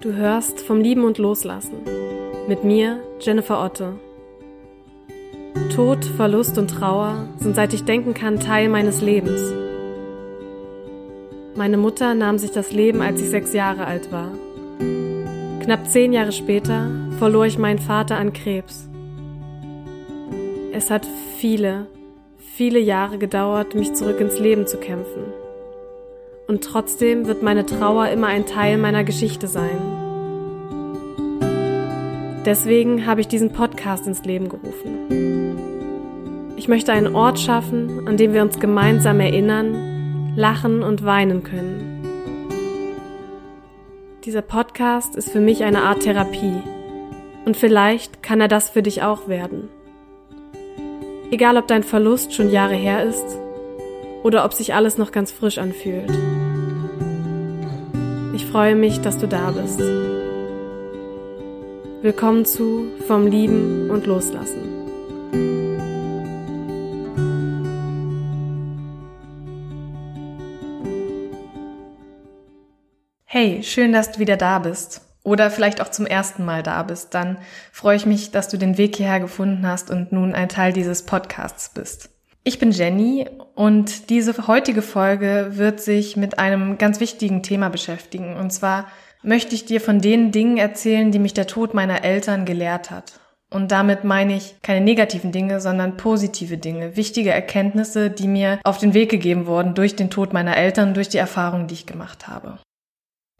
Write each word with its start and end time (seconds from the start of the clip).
Du 0.00 0.12
hörst 0.12 0.60
vom 0.60 0.82
Lieben 0.82 1.04
und 1.04 1.16
Loslassen. 1.16 1.78
Mit 2.48 2.64
mir, 2.64 3.00
Jennifer 3.18 3.64
Otte. 3.64 3.94
Tod, 5.74 6.04
Verlust 6.04 6.58
und 6.58 6.68
Trauer 6.68 7.26
sind 7.38 7.56
seit 7.56 7.72
ich 7.72 7.84
denken 7.84 8.12
kann 8.12 8.38
Teil 8.38 8.68
meines 8.68 9.00
Lebens. 9.00 9.40
Meine 11.54 11.78
Mutter 11.78 12.14
nahm 12.14 12.36
sich 12.36 12.50
das 12.50 12.72
Leben, 12.72 13.00
als 13.00 13.22
ich 13.22 13.30
sechs 13.30 13.54
Jahre 13.54 13.86
alt 13.86 14.12
war. 14.12 14.32
Knapp 15.62 15.88
zehn 15.88 16.12
Jahre 16.12 16.32
später 16.32 16.90
verlor 17.18 17.46
ich 17.46 17.56
meinen 17.56 17.78
Vater 17.78 18.18
an 18.18 18.34
Krebs. 18.34 18.90
Es 20.72 20.90
hat 20.90 21.08
viele, 21.38 21.86
viele 22.36 22.80
Jahre 22.80 23.16
gedauert, 23.16 23.74
mich 23.74 23.94
zurück 23.94 24.20
ins 24.20 24.38
Leben 24.38 24.66
zu 24.66 24.76
kämpfen. 24.76 25.45
Und 26.46 26.62
trotzdem 26.62 27.26
wird 27.26 27.42
meine 27.42 27.66
Trauer 27.66 28.08
immer 28.08 28.28
ein 28.28 28.46
Teil 28.46 28.78
meiner 28.78 29.02
Geschichte 29.02 29.48
sein. 29.48 29.80
Deswegen 32.44 33.06
habe 33.06 33.20
ich 33.20 33.26
diesen 33.26 33.52
Podcast 33.52 34.06
ins 34.06 34.24
Leben 34.24 34.48
gerufen. 34.48 36.54
Ich 36.56 36.68
möchte 36.68 36.92
einen 36.92 37.16
Ort 37.16 37.40
schaffen, 37.40 38.06
an 38.06 38.16
dem 38.16 38.32
wir 38.32 38.42
uns 38.42 38.60
gemeinsam 38.60 39.18
erinnern, 39.18 40.34
lachen 40.36 40.84
und 40.84 41.04
weinen 41.04 41.42
können. 41.42 42.04
Dieser 44.24 44.42
Podcast 44.42 45.16
ist 45.16 45.30
für 45.30 45.40
mich 45.40 45.64
eine 45.64 45.82
Art 45.82 46.00
Therapie. 46.00 46.62
Und 47.44 47.56
vielleicht 47.56 48.22
kann 48.22 48.40
er 48.40 48.48
das 48.48 48.70
für 48.70 48.82
dich 48.82 49.02
auch 49.02 49.26
werden. 49.26 49.68
Egal 51.32 51.56
ob 51.56 51.66
dein 51.66 51.82
Verlust 51.82 52.34
schon 52.34 52.50
Jahre 52.50 52.74
her 52.74 53.04
ist 53.04 53.45
oder 54.26 54.44
ob 54.44 54.52
sich 54.52 54.74
alles 54.74 54.98
noch 54.98 55.12
ganz 55.12 55.30
frisch 55.30 55.58
anfühlt. 55.58 56.10
Ich 58.34 58.44
freue 58.44 58.74
mich, 58.74 59.00
dass 59.00 59.18
du 59.18 59.28
da 59.28 59.52
bist. 59.52 59.78
Willkommen 62.02 62.44
zu 62.44 62.88
Vom 63.06 63.28
Lieben 63.28 63.88
und 63.88 64.04
Loslassen. 64.06 64.64
Hey, 73.26 73.62
schön, 73.62 73.92
dass 73.92 74.10
du 74.10 74.18
wieder 74.18 74.36
da 74.36 74.58
bist. 74.58 75.02
Oder 75.22 75.52
vielleicht 75.52 75.80
auch 75.80 75.90
zum 75.92 76.04
ersten 76.04 76.44
Mal 76.44 76.64
da 76.64 76.82
bist. 76.82 77.14
Dann 77.14 77.38
freue 77.70 77.96
ich 77.96 78.06
mich, 78.06 78.32
dass 78.32 78.48
du 78.48 78.56
den 78.56 78.76
Weg 78.76 78.96
hierher 78.96 79.20
gefunden 79.20 79.64
hast 79.64 79.88
und 79.88 80.10
nun 80.10 80.34
ein 80.34 80.48
Teil 80.48 80.72
dieses 80.72 81.04
Podcasts 81.04 81.68
bist. 81.72 82.15
Ich 82.48 82.60
bin 82.60 82.70
Jenny 82.70 83.26
und 83.56 84.08
diese 84.08 84.46
heutige 84.46 84.80
Folge 84.80 85.48
wird 85.54 85.80
sich 85.80 86.16
mit 86.16 86.38
einem 86.38 86.78
ganz 86.78 87.00
wichtigen 87.00 87.42
Thema 87.42 87.70
beschäftigen. 87.70 88.36
Und 88.36 88.52
zwar 88.52 88.86
möchte 89.24 89.56
ich 89.56 89.64
dir 89.64 89.80
von 89.80 90.00
den 90.00 90.30
Dingen 90.30 90.56
erzählen, 90.56 91.10
die 91.10 91.18
mich 91.18 91.34
der 91.34 91.48
Tod 91.48 91.74
meiner 91.74 92.04
Eltern 92.04 92.44
gelehrt 92.44 92.92
hat. 92.92 93.18
Und 93.50 93.72
damit 93.72 94.04
meine 94.04 94.36
ich 94.36 94.62
keine 94.62 94.80
negativen 94.80 95.32
Dinge, 95.32 95.60
sondern 95.60 95.96
positive 95.96 96.56
Dinge, 96.56 96.96
wichtige 96.96 97.32
Erkenntnisse, 97.32 98.10
die 98.10 98.28
mir 98.28 98.60
auf 98.62 98.78
den 98.78 98.94
Weg 98.94 99.10
gegeben 99.10 99.46
wurden 99.46 99.74
durch 99.74 99.96
den 99.96 100.08
Tod 100.08 100.32
meiner 100.32 100.56
Eltern, 100.56 100.94
durch 100.94 101.08
die 101.08 101.18
Erfahrungen, 101.18 101.66
die 101.66 101.74
ich 101.74 101.86
gemacht 101.86 102.28
habe. 102.28 102.60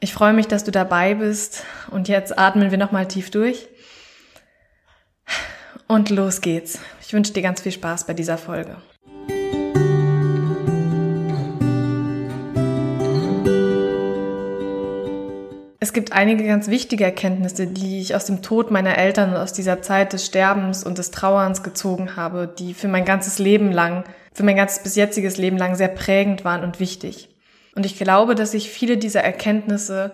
Ich 0.01 0.13
freue 0.13 0.33
mich, 0.33 0.49
dass 0.49 0.65
du 0.65 0.73
dabei 0.73 1.15
bist 1.15 1.63
und 1.93 2.09
jetzt 2.09 2.37
atmen 2.37 2.73
wir 2.73 2.79
nochmal 2.79 3.07
tief 3.07 3.31
durch. 3.31 3.69
Und 5.87 6.11
los 6.11 6.41
geht's. 6.41 6.81
Ich 7.01 7.13
wünsche 7.13 7.33
dir 7.33 7.43
ganz 7.43 7.61
viel 7.61 7.71
Spaß 7.71 8.05
bei 8.05 8.13
dieser 8.13 8.37
Folge. 8.37 8.79
Es 15.79 15.93
gibt 15.93 16.13
einige 16.13 16.47
ganz 16.47 16.69
wichtige 16.69 17.05
Erkenntnisse, 17.05 17.67
die 17.67 18.01
ich 18.01 18.15
aus 18.15 18.25
dem 18.25 18.41
Tod 18.41 18.71
meiner 18.71 18.97
Eltern 18.97 19.31
und 19.31 19.37
aus 19.37 19.53
dieser 19.53 19.83
Zeit 19.83 20.15
des 20.15 20.25
Sterbens 20.25 20.85
und 20.85 20.97
des 20.97 21.11
Trauerns 21.11 21.63
gezogen 21.63 22.17
habe, 22.17 22.53
die 22.59 22.73
für 22.73 22.89
mein 22.89 23.05
ganzes 23.05 23.39
Leben 23.39 23.73
lang, 23.73 24.05
für 24.33 24.43
mein 24.43 24.57
ganzes 24.57 24.83
bis 24.83 24.97
jetziges 24.97 25.37
Leben 25.37 25.59
lang 25.59 25.75
sehr 25.75 25.89
prägend 25.89 26.45
waren 26.45 26.65
und 26.65 26.81
wichtig. 26.81 27.29
Und 27.75 27.85
ich 27.85 27.99
glaube, 27.99 28.35
dass 28.35 28.55
ich 28.55 28.71
viele 28.71 28.97
dieser 28.97 29.23
Erkenntnisse 29.23 30.13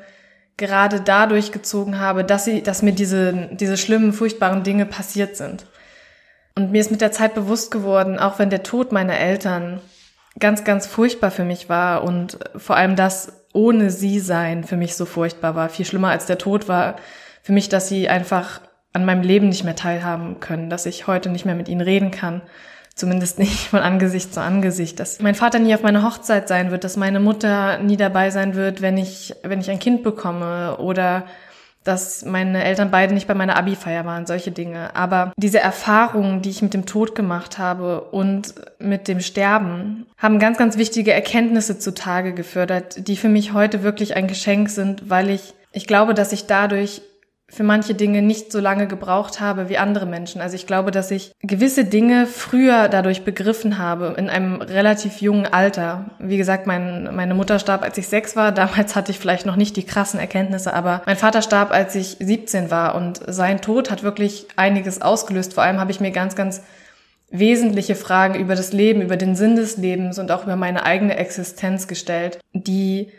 gerade 0.56 1.00
dadurch 1.00 1.52
gezogen 1.52 2.00
habe, 2.00 2.24
dass 2.24 2.44
sie, 2.44 2.62
dass 2.62 2.82
mir 2.82 2.92
diese, 2.92 3.48
diese 3.52 3.76
schlimmen, 3.76 4.12
furchtbaren 4.12 4.64
Dinge 4.64 4.84
passiert 4.84 5.36
sind. 5.36 5.66
Und 6.56 6.72
mir 6.72 6.80
ist 6.80 6.90
mit 6.90 7.00
der 7.00 7.12
Zeit 7.12 7.34
bewusst 7.34 7.70
geworden, 7.70 8.18
auch 8.18 8.38
wenn 8.38 8.50
der 8.50 8.64
Tod 8.64 8.92
meiner 8.92 9.16
Eltern 9.18 9.80
ganz, 10.38 10.64
ganz 10.64 10.86
furchtbar 10.86 11.30
für 11.30 11.44
mich 11.44 11.68
war 11.68 12.04
und 12.04 12.38
vor 12.56 12.76
allem 12.76 12.96
das 12.96 13.32
ohne 13.52 13.90
sie 13.90 14.18
sein 14.18 14.64
für 14.64 14.76
mich 14.76 14.96
so 14.96 15.04
furchtbar 15.04 15.54
war, 15.54 15.68
viel 15.68 15.84
schlimmer 15.84 16.08
als 16.08 16.24
der 16.24 16.38
Tod 16.38 16.68
war 16.68 16.96
für 17.42 17.52
mich, 17.52 17.68
dass 17.68 17.88
sie 17.88 18.08
einfach 18.08 18.62
an 18.94 19.04
meinem 19.04 19.22
Leben 19.22 19.48
nicht 19.48 19.64
mehr 19.64 19.76
teilhaben 19.76 20.40
können, 20.40 20.70
dass 20.70 20.86
ich 20.86 21.06
heute 21.06 21.28
nicht 21.28 21.44
mehr 21.44 21.54
mit 21.54 21.68
ihnen 21.68 21.80
reden 21.82 22.10
kann, 22.10 22.42
Zumindest 22.94 23.38
nicht 23.38 23.66
von 23.68 23.80
Angesicht 23.80 24.34
zu 24.34 24.40
Angesicht. 24.40 25.00
Dass 25.00 25.20
mein 25.20 25.34
Vater 25.34 25.58
nie 25.58 25.74
auf 25.74 25.82
meiner 25.82 26.02
Hochzeit 26.02 26.48
sein 26.48 26.70
wird, 26.70 26.84
dass 26.84 26.96
meine 26.96 27.20
Mutter 27.20 27.78
nie 27.78 27.96
dabei 27.96 28.30
sein 28.30 28.54
wird, 28.54 28.82
wenn 28.82 28.96
ich, 28.96 29.34
wenn 29.42 29.60
ich 29.60 29.70
ein 29.70 29.78
Kind 29.78 30.02
bekomme 30.02 30.76
oder 30.78 31.24
dass 31.84 32.24
meine 32.24 32.62
Eltern 32.62 32.90
beide 32.90 33.14
nicht 33.14 33.26
bei 33.26 33.34
meiner 33.34 33.56
Abi-Feier 33.56 34.04
waren, 34.04 34.26
solche 34.26 34.52
Dinge. 34.52 34.94
Aber 34.94 35.32
diese 35.36 35.60
Erfahrungen, 35.60 36.42
die 36.42 36.50
ich 36.50 36.62
mit 36.62 36.74
dem 36.74 36.86
Tod 36.86 37.14
gemacht 37.14 37.58
habe 37.58 38.02
und 38.02 38.54
mit 38.78 39.08
dem 39.08 39.20
Sterben, 39.20 40.06
haben 40.16 40.38
ganz, 40.38 40.58
ganz 40.58 40.76
wichtige 40.76 41.12
Erkenntnisse 41.12 41.78
zutage 41.78 42.32
gefördert, 42.34 43.08
die 43.08 43.16
für 43.16 43.28
mich 43.28 43.52
heute 43.52 43.82
wirklich 43.82 44.16
ein 44.16 44.28
Geschenk 44.28 44.70
sind, 44.70 45.10
weil 45.10 45.30
ich, 45.30 45.54
ich 45.72 45.86
glaube, 45.86 46.14
dass 46.14 46.32
ich 46.32 46.46
dadurch 46.46 47.02
für 47.52 47.64
manche 47.64 47.94
Dinge 47.94 48.22
nicht 48.22 48.50
so 48.50 48.60
lange 48.60 48.86
gebraucht 48.86 49.38
habe 49.38 49.68
wie 49.68 49.76
andere 49.76 50.06
Menschen. 50.06 50.40
Also 50.40 50.56
ich 50.56 50.66
glaube, 50.66 50.90
dass 50.90 51.10
ich 51.10 51.32
gewisse 51.42 51.84
Dinge 51.84 52.26
früher 52.26 52.88
dadurch 52.88 53.24
begriffen 53.24 53.76
habe, 53.76 54.14
in 54.16 54.30
einem 54.30 54.62
relativ 54.62 55.20
jungen 55.20 55.44
Alter. 55.44 56.06
Wie 56.18 56.38
gesagt, 56.38 56.66
mein, 56.66 57.14
meine 57.14 57.34
Mutter 57.34 57.58
starb, 57.58 57.82
als 57.82 57.98
ich 57.98 58.08
sechs 58.08 58.36
war. 58.36 58.52
Damals 58.52 58.96
hatte 58.96 59.10
ich 59.10 59.18
vielleicht 59.18 59.44
noch 59.44 59.56
nicht 59.56 59.76
die 59.76 59.84
krassen 59.84 60.18
Erkenntnisse, 60.18 60.72
aber 60.72 61.02
mein 61.04 61.18
Vater 61.18 61.42
starb, 61.42 61.72
als 61.72 61.94
ich 61.94 62.16
17 62.20 62.70
war 62.70 62.94
und 62.94 63.20
sein 63.26 63.60
Tod 63.60 63.90
hat 63.90 64.02
wirklich 64.02 64.46
einiges 64.56 65.02
ausgelöst. 65.02 65.52
Vor 65.52 65.62
allem 65.62 65.78
habe 65.78 65.90
ich 65.90 66.00
mir 66.00 66.10
ganz, 66.10 66.34
ganz 66.34 66.62
wesentliche 67.30 67.96
Fragen 67.96 68.34
über 68.34 68.54
das 68.54 68.72
Leben, 68.72 69.02
über 69.02 69.18
den 69.18 69.36
Sinn 69.36 69.56
des 69.56 69.76
Lebens 69.76 70.18
und 70.18 70.30
auch 70.30 70.44
über 70.44 70.56
meine 70.56 70.86
eigene 70.86 71.16
Existenz 71.18 71.86
gestellt, 71.86 72.38
die 72.54 73.12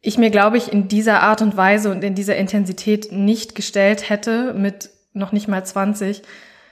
ich 0.00 0.18
mir, 0.18 0.30
glaube 0.30 0.56
ich, 0.56 0.72
in 0.72 0.88
dieser 0.88 1.20
Art 1.22 1.42
und 1.42 1.56
Weise 1.56 1.90
und 1.90 2.04
in 2.04 2.14
dieser 2.14 2.36
Intensität 2.36 3.12
nicht 3.12 3.54
gestellt 3.54 4.08
hätte, 4.08 4.54
mit 4.54 4.90
noch 5.12 5.32
nicht 5.32 5.48
mal 5.48 5.64
20, 5.64 6.22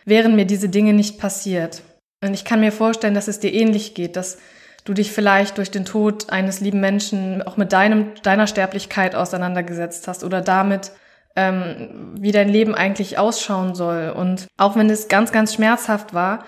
wären 0.04 0.36
mir 0.36 0.44
diese 0.44 0.68
Dinge 0.68 0.92
nicht 0.92 1.18
passiert. 1.18 1.82
Und 2.22 2.34
ich 2.34 2.44
kann 2.44 2.60
mir 2.60 2.72
vorstellen, 2.72 3.14
dass 3.14 3.28
es 3.28 3.40
dir 3.40 3.52
ähnlich 3.52 3.94
geht, 3.94 4.16
dass 4.16 4.38
du 4.84 4.92
dich 4.92 5.12
vielleicht 5.12 5.58
durch 5.58 5.70
den 5.70 5.84
Tod 5.84 6.30
eines 6.30 6.60
lieben 6.60 6.80
Menschen 6.80 7.42
auch 7.42 7.56
mit 7.56 7.72
deinem, 7.72 8.12
deiner 8.22 8.46
Sterblichkeit 8.46 9.14
auseinandergesetzt 9.14 10.08
hast 10.08 10.24
oder 10.24 10.40
damit, 10.40 10.92
ähm, 11.36 12.12
wie 12.18 12.32
dein 12.32 12.48
Leben 12.48 12.74
eigentlich 12.74 13.18
ausschauen 13.18 13.74
soll. 13.74 14.10
Und 14.16 14.46
auch 14.56 14.76
wenn 14.76 14.90
es 14.90 15.08
ganz, 15.08 15.32
ganz 15.32 15.54
schmerzhaft 15.54 16.14
war, 16.14 16.44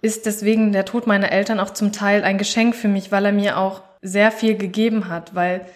ist 0.00 0.26
deswegen 0.26 0.72
der 0.72 0.84
Tod 0.84 1.06
meiner 1.06 1.32
Eltern 1.32 1.58
auch 1.58 1.70
zum 1.70 1.92
Teil 1.92 2.22
ein 2.22 2.38
Geschenk 2.38 2.76
für 2.76 2.88
mich, 2.88 3.10
weil 3.10 3.26
er 3.26 3.32
mir 3.32 3.58
auch 3.58 3.82
sehr 4.02 4.30
viel 4.30 4.56
gegeben 4.56 5.08
hat, 5.08 5.34
weil 5.34 5.66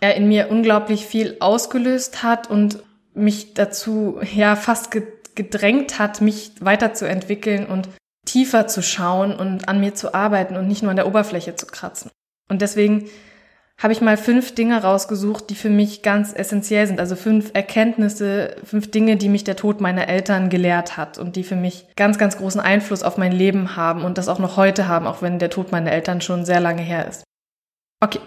er 0.00 0.14
in 0.16 0.28
mir 0.28 0.50
unglaublich 0.50 1.06
viel 1.06 1.36
ausgelöst 1.40 2.22
hat 2.22 2.50
und 2.50 2.82
mich 3.14 3.54
dazu 3.54 4.20
ja 4.34 4.56
fast 4.56 4.90
gedrängt 5.34 5.98
hat, 5.98 6.20
mich 6.20 6.52
weiterzuentwickeln 6.60 7.66
und 7.66 7.88
tiefer 8.24 8.66
zu 8.66 8.82
schauen 8.82 9.34
und 9.34 9.68
an 9.68 9.80
mir 9.80 9.94
zu 9.94 10.14
arbeiten 10.14 10.56
und 10.56 10.68
nicht 10.68 10.82
nur 10.82 10.90
an 10.90 10.96
der 10.96 11.06
Oberfläche 11.06 11.56
zu 11.56 11.66
kratzen. 11.66 12.10
Und 12.48 12.62
deswegen 12.62 13.08
habe 13.80 13.92
ich 13.92 14.00
mal 14.00 14.16
fünf 14.16 14.54
Dinge 14.54 14.82
rausgesucht, 14.82 15.50
die 15.50 15.54
für 15.54 15.70
mich 15.70 16.02
ganz 16.02 16.32
essentiell 16.34 16.86
sind. 16.86 16.98
Also 16.98 17.14
fünf 17.14 17.52
Erkenntnisse, 17.54 18.56
fünf 18.64 18.90
Dinge, 18.90 19.16
die 19.16 19.28
mich 19.28 19.44
der 19.44 19.54
Tod 19.54 19.80
meiner 19.80 20.08
Eltern 20.08 20.50
gelehrt 20.50 20.96
hat 20.96 21.16
und 21.16 21.36
die 21.36 21.44
für 21.44 21.54
mich 21.54 21.86
ganz, 21.94 22.18
ganz 22.18 22.36
großen 22.36 22.60
Einfluss 22.60 23.04
auf 23.04 23.18
mein 23.18 23.30
Leben 23.30 23.76
haben 23.76 24.02
und 24.02 24.18
das 24.18 24.28
auch 24.28 24.40
noch 24.40 24.56
heute 24.56 24.88
haben, 24.88 25.06
auch 25.06 25.22
wenn 25.22 25.38
der 25.38 25.50
Tod 25.50 25.70
meiner 25.70 25.92
Eltern 25.92 26.20
schon 26.20 26.44
sehr 26.44 26.58
lange 26.58 26.82
her 26.82 27.06
ist. 27.06 27.22
Okay. 28.00 28.20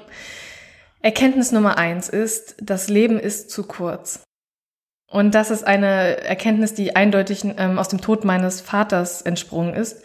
Erkenntnis 1.01 1.51
Nummer 1.51 1.77
eins 1.77 2.09
ist, 2.09 2.55
das 2.61 2.89
Leben 2.89 3.19
ist 3.19 3.49
zu 3.49 3.63
kurz. 3.63 4.21
Und 5.11 5.35
das 5.35 5.51
ist 5.51 5.65
eine 5.65 6.23
Erkenntnis, 6.23 6.73
die 6.73 6.95
eindeutig 6.95 7.43
ähm, 7.57 7.79
aus 7.79 7.89
dem 7.89 8.01
Tod 8.01 8.23
meines 8.23 8.61
Vaters 8.61 9.21
entsprungen 9.21 9.73
ist. 9.73 10.03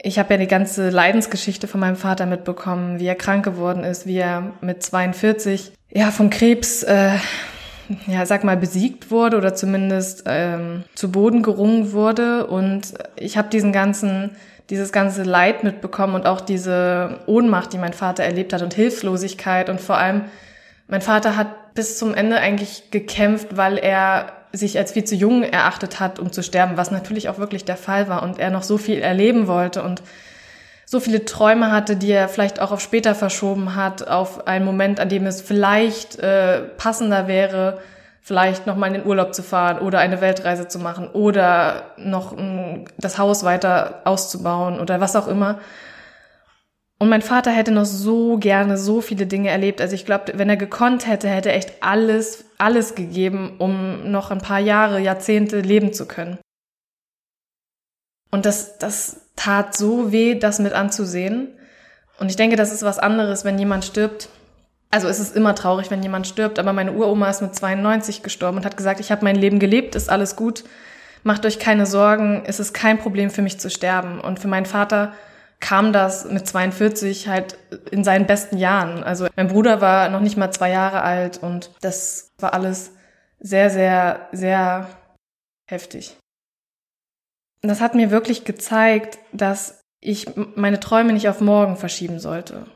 Ich 0.00 0.18
habe 0.18 0.34
ja 0.34 0.40
die 0.40 0.46
ganze 0.46 0.90
Leidensgeschichte 0.90 1.68
von 1.68 1.80
meinem 1.80 1.96
Vater 1.96 2.26
mitbekommen, 2.26 2.98
wie 2.98 3.06
er 3.06 3.14
krank 3.14 3.44
geworden 3.44 3.84
ist, 3.84 4.06
wie 4.06 4.16
er 4.16 4.52
mit 4.60 4.82
42 4.82 5.72
ja 5.90 6.10
vom 6.10 6.30
Krebs 6.30 6.82
äh, 6.82 7.12
ja 8.06 8.26
sag 8.26 8.42
mal 8.42 8.56
besiegt 8.56 9.10
wurde 9.10 9.36
oder 9.36 9.54
zumindest 9.54 10.24
ähm, 10.26 10.84
zu 10.94 11.12
Boden 11.12 11.42
gerungen 11.42 11.92
wurde. 11.92 12.46
Und 12.46 12.94
ich 13.16 13.36
habe 13.36 13.50
diesen 13.50 13.72
ganzen 13.72 14.30
dieses 14.70 14.92
ganze 14.92 15.22
Leid 15.22 15.64
mitbekommen 15.64 16.14
und 16.14 16.26
auch 16.26 16.40
diese 16.40 17.20
Ohnmacht, 17.26 17.72
die 17.72 17.78
mein 17.78 17.92
Vater 17.92 18.24
erlebt 18.24 18.52
hat 18.52 18.62
und 18.62 18.74
Hilflosigkeit 18.74 19.68
und 19.68 19.80
vor 19.80 19.98
allem 19.98 20.24
mein 20.88 21.02
Vater 21.02 21.36
hat 21.36 21.74
bis 21.74 21.98
zum 21.98 22.14
Ende 22.14 22.36
eigentlich 22.36 22.90
gekämpft, 22.90 23.56
weil 23.56 23.78
er 23.78 24.32
sich 24.52 24.76
als 24.78 24.92
viel 24.92 25.04
zu 25.04 25.14
jung 25.14 25.42
erachtet 25.42 26.00
hat, 26.00 26.18
um 26.18 26.30
zu 26.30 26.42
sterben, 26.42 26.76
was 26.76 26.90
natürlich 26.90 27.28
auch 27.28 27.38
wirklich 27.38 27.64
der 27.64 27.76
Fall 27.76 28.08
war 28.08 28.22
und 28.22 28.38
er 28.38 28.50
noch 28.50 28.62
so 28.62 28.76
viel 28.76 28.98
erleben 28.98 29.46
wollte 29.46 29.82
und 29.82 30.02
so 30.84 31.00
viele 31.00 31.24
Träume 31.24 31.72
hatte, 31.72 31.96
die 31.96 32.10
er 32.10 32.28
vielleicht 32.28 32.60
auch 32.60 32.70
auf 32.70 32.80
später 32.80 33.14
verschoben 33.14 33.74
hat, 33.74 34.06
auf 34.06 34.46
einen 34.46 34.66
Moment, 34.66 35.00
an 35.00 35.08
dem 35.08 35.24
es 35.24 35.40
vielleicht 35.40 36.18
äh, 36.18 36.60
passender 36.76 37.28
wäre, 37.28 37.78
vielleicht 38.22 38.66
noch 38.66 38.76
mal 38.76 38.86
in 38.86 38.94
den 38.94 39.06
Urlaub 39.06 39.34
zu 39.34 39.42
fahren 39.42 39.78
oder 39.78 39.98
eine 39.98 40.20
Weltreise 40.20 40.68
zu 40.68 40.78
machen 40.78 41.08
oder 41.08 41.90
noch 41.96 42.32
um, 42.32 42.84
das 42.96 43.18
Haus 43.18 43.42
weiter 43.42 44.02
auszubauen 44.04 44.80
oder 44.80 45.00
was 45.00 45.16
auch 45.16 45.26
immer. 45.26 45.58
Und 46.98 47.08
mein 47.08 47.22
Vater 47.22 47.50
hätte 47.50 47.72
noch 47.72 47.84
so 47.84 48.38
gerne 48.38 48.78
so 48.78 49.00
viele 49.00 49.26
Dinge 49.26 49.50
erlebt. 49.50 49.80
Also 49.80 49.96
ich 49.96 50.06
glaube, 50.06 50.34
wenn 50.36 50.48
er 50.48 50.56
gekonnt 50.56 51.08
hätte, 51.08 51.28
hätte 51.28 51.50
er 51.50 51.56
echt 51.56 51.82
alles, 51.82 52.44
alles 52.58 52.94
gegeben, 52.94 53.56
um 53.58 54.12
noch 54.12 54.30
ein 54.30 54.40
paar 54.40 54.60
Jahre, 54.60 55.00
Jahrzehnte 55.00 55.60
leben 55.60 55.92
zu 55.92 56.06
können. 56.06 56.38
Und 58.30 58.46
das, 58.46 58.78
das 58.78 59.32
tat 59.34 59.76
so 59.76 60.12
weh, 60.12 60.36
das 60.36 60.60
mit 60.60 60.74
anzusehen. 60.74 61.48
Und 62.20 62.30
ich 62.30 62.36
denke, 62.36 62.54
das 62.54 62.72
ist 62.72 62.84
was 62.84 63.00
anderes, 63.00 63.44
wenn 63.44 63.58
jemand 63.58 63.84
stirbt. 63.84 64.28
Also 64.92 65.08
es 65.08 65.18
ist 65.18 65.34
immer 65.34 65.54
traurig, 65.54 65.90
wenn 65.90 66.02
jemand 66.02 66.26
stirbt, 66.26 66.58
aber 66.58 66.74
meine 66.74 66.92
Uroma 66.92 67.30
ist 67.30 67.40
mit 67.40 67.54
92 67.54 68.22
gestorben 68.22 68.58
und 68.58 68.66
hat 68.66 68.76
gesagt, 68.76 69.00
ich 69.00 69.10
habe 69.10 69.24
mein 69.24 69.36
Leben 69.36 69.58
gelebt, 69.58 69.94
ist 69.94 70.10
alles 70.10 70.36
gut, 70.36 70.64
macht 71.22 71.46
euch 71.46 71.58
keine 71.58 71.86
Sorgen, 71.86 72.42
es 72.46 72.60
ist 72.60 72.74
kein 72.74 72.98
Problem 72.98 73.30
für 73.30 73.40
mich 73.40 73.58
zu 73.58 73.70
sterben. 73.70 74.20
Und 74.20 74.38
für 74.38 74.48
meinen 74.48 74.66
Vater 74.66 75.14
kam 75.60 75.94
das 75.94 76.26
mit 76.26 76.46
42 76.46 77.28
halt 77.28 77.56
in 77.90 78.04
seinen 78.04 78.26
besten 78.26 78.58
Jahren. 78.58 79.02
Also 79.02 79.28
mein 79.34 79.48
Bruder 79.48 79.80
war 79.80 80.10
noch 80.10 80.20
nicht 80.20 80.36
mal 80.36 80.50
zwei 80.50 80.70
Jahre 80.70 81.00
alt 81.00 81.38
und 81.42 81.70
das 81.80 82.32
war 82.38 82.52
alles 82.52 82.92
sehr, 83.38 83.70
sehr, 83.70 84.28
sehr 84.32 84.88
heftig. 85.66 86.18
Das 87.62 87.80
hat 87.80 87.94
mir 87.94 88.10
wirklich 88.10 88.44
gezeigt, 88.44 89.18
dass 89.32 89.80
ich 90.00 90.26
meine 90.56 90.80
Träume 90.80 91.14
nicht 91.14 91.30
auf 91.30 91.40
morgen 91.40 91.76
verschieben 91.76 92.18
sollte. 92.18 92.66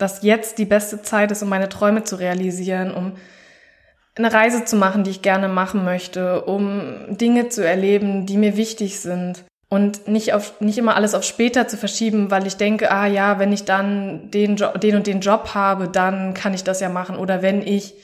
Dass 0.00 0.22
jetzt 0.22 0.58
die 0.58 0.64
beste 0.64 1.02
Zeit 1.02 1.30
ist, 1.30 1.42
um 1.42 1.48
meine 1.48 1.68
Träume 1.68 2.04
zu 2.04 2.16
realisieren, 2.16 2.92
um 2.92 3.12
eine 4.16 4.32
Reise 4.32 4.64
zu 4.64 4.76
machen, 4.76 5.04
die 5.04 5.10
ich 5.10 5.22
gerne 5.22 5.48
machen 5.48 5.84
möchte, 5.84 6.42
um 6.42 7.06
Dinge 7.08 7.48
zu 7.48 7.64
erleben, 7.64 8.26
die 8.26 8.36
mir 8.36 8.56
wichtig 8.56 9.00
sind. 9.00 9.44
Und 9.68 10.08
nicht 10.08 10.34
auf 10.34 10.60
nicht 10.60 10.78
immer 10.78 10.96
alles 10.96 11.14
auf 11.14 11.22
später 11.22 11.68
zu 11.68 11.76
verschieben, 11.76 12.30
weil 12.32 12.46
ich 12.46 12.56
denke, 12.56 12.90
ah 12.90 13.06
ja, 13.06 13.38
wenn 13.38 13.52
ich 13.52 13.64
dann 13.64 14.30
den 14.32 14.56
jo 14.56 14.66
den 14.76 14.96
und 14.96 15.06
den 15.06 15.20
Job 15.20 15.50
habe, 15.54 15.86
dann 15.86 16.34
kann 16.34 16.54
ich 16.54 16.64
das 16.64 16.80
ja 16.80 16.88
machen. 16.88 17.16
Oder 17.16 17.40
wenn 17.40 17.62
ich 17.62 17.94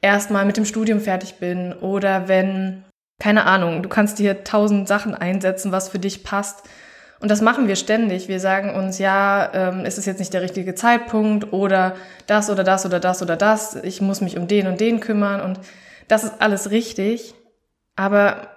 erstmal 0.00 0.44
mit 0.44 0.56
dem 0.56 0.64
Studium 0.64 1.00
fertig 1.00 1.36
bin. 1.36 1.72
Oder 1.74 2.26
wenn 2.26 2.82
keine 3.18 3.46
Ahnung, 3.46 3.82
du 3.82 3.88
kannst 3.88 4.18
dir 4.18 4.44
tausend 4.44 4.88
Sachen 4.88 5.14
einsetzen, 5.14 5.72
was 5.72 5.88
für 5.88 5.98
dich 5.98 6.22
passt. 6.22 6.64
Und 7.20 7.30
das 7.30 7.40
machen 7.40 7.66
wir 7.66 7.76
ständig. 7.76 8.28
Wir 8.28 8.40
sagen 8.40 8.74
uns, 8.74 8.98
ja, 8.98 9.50
ähm, 9.54 9.84
ist 9.84 9.98
es 9.98 10.06
jetzt 10.06 10.18
nicht 10.18 10.34
der 10.34 10.42
richtige 10.42 10.74
Zeitpunkt 10.74 11.52
oder 11.52 11.96
das 12.26 12.50
oder 12.50 12.62
das 12.62 12.84
oder 12.84 13.00
das 13.00 13.22
oder 13.22 13.36
das. 13.36 13.74
Ich 13.76 14.00
muss 14.00 14.20
mich 14.20 14.36
um 14.36 14.48
den 14.48 14.66
und 14.66 14.80
den 14.80 15.00
kümmern 15.00 15.40
und 15.40 15.60
das 16.08 16.24
ist 16.24 16.34
alles 16.40 16.70
richtig. 16.70 17.34
Aber 17.96 18.48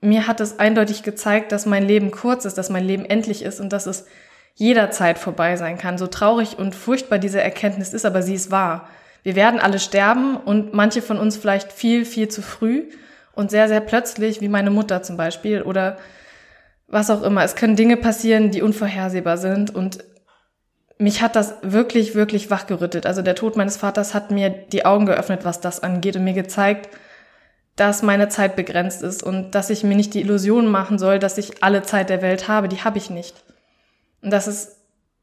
mir 0.00 0.26
hat 0.26 0.40
es 0.40 0.58
eindeutig 0.58 1.02
gezeigt, 1.02 1.52
dass 1.52 1.66
mein 1.66 1.84
Leben 1.86 2.10
kurz 2.10 2.44
ist, 2.44 2.56
dass 2.56 2.70
mein 2.70 2.84
Leben 2.84 3.04
endlich 3.04 3.42
ist 3.42 3.60
und 3.60 3.72
dass 3.72 3.86
es 3.86 4.06
jederzeit 4.54 5.18
vorbei 5.18 5.56
sein 5.56 5.76
kann. 5.76 5.98
So 5.98 6.06
traurig 6.06 6.58
und 6.58 6.74
furchtbar 6.74 7.18
diese 7.18 7.42
Erkenntnis 7.42 7.92
ist, 7.92 8.06
aber 8.06 8.22
sie 8.22 8.34
ist 8.34 8.50
wahr. 8.50 8.88
Wir 9.22 9.36
werden 9.36 9.60
alle 9.60 9.78
sterben 9.78 10.36
und 10.36 10.72
manche 10.72 11.02
von 11.02 11.18
uns 11.18 11.36
vielleicht 11.36 11.72
viel, 11.72 12.04
viel 12.04 12.28
zu 12.28 12.40
früh 12.42 12.84
und 13.32 13.50
sehr, 13.50 13.68
sehr 13.68 13.80
plötzlich, 13.80 14.40
wie 14.40 14.48
meine 14.48 14.70
Mutter 14.70 15.02
zum 15.02 15.16
Beispiel 15.16 15.62
oder 15.62 15.98
was 16.88 17.10
auch 17.10 17.22
immer. 17.22 17.42
Es 17.42 17.56
können 17.56 17.76
Dinge 17.76 17.96
passieren, 17.96 18.50
die 18.50 18.62
unvorhersehbar 18.62 19.38
sind 19.38 19.74
und 19.74 20.04
mich 20.98 21.20
hat 21.20 21.36
das 21.36 21.56
wirklich, 21.62 22.14
wirklich 22.14 22.50
wachgerüttelt. 22.50 23.06
Also 23.06 23.22
der 23.22 23.34
Tod 23.34 23.56
meines 23.56 23.76
Vaters 23.76 24.14
hat 24.14 24.30
mir 24.30 24.50
die 24.50 24.86
Augen 24.86 25.06
geöffnet, 25.06 25.44
was 25.44 25.60
das 25.60 25.82
angeht 25.82 26.16
und 26.16 26.24
mir 26.24 26.32
gezeigt, 26.32 26.88
dass 27.74 28.02
meine 28.02 28.28
Zeit 28.30 28.56
begrenzt 28.56 29.02
ist 29.02 29.22
und 29.22 29.50
dass 29.50 29.68
ich 29.68 29.84
mir 29.84 29.96
nicht 29.96 30.14
die 30.14 30.22
Illusion 30.22 30.66
machen 30.66 30.98
soll, 30.98 31.18
dass 31.18 31.36
ich 31.36 31.62
alle 31.62 31.82
Zeit 31.82 32.08
der 32.08 32.22
Welt 32.22 32.48
habe. 32.48 32.68
Die 32.68 32.82
habe 32.82 32.96
ich 32.96 33.10
nicht. 33.10 33.44
Und 34.22 34.32
dass 34.32 34.46
es 34.46 34.76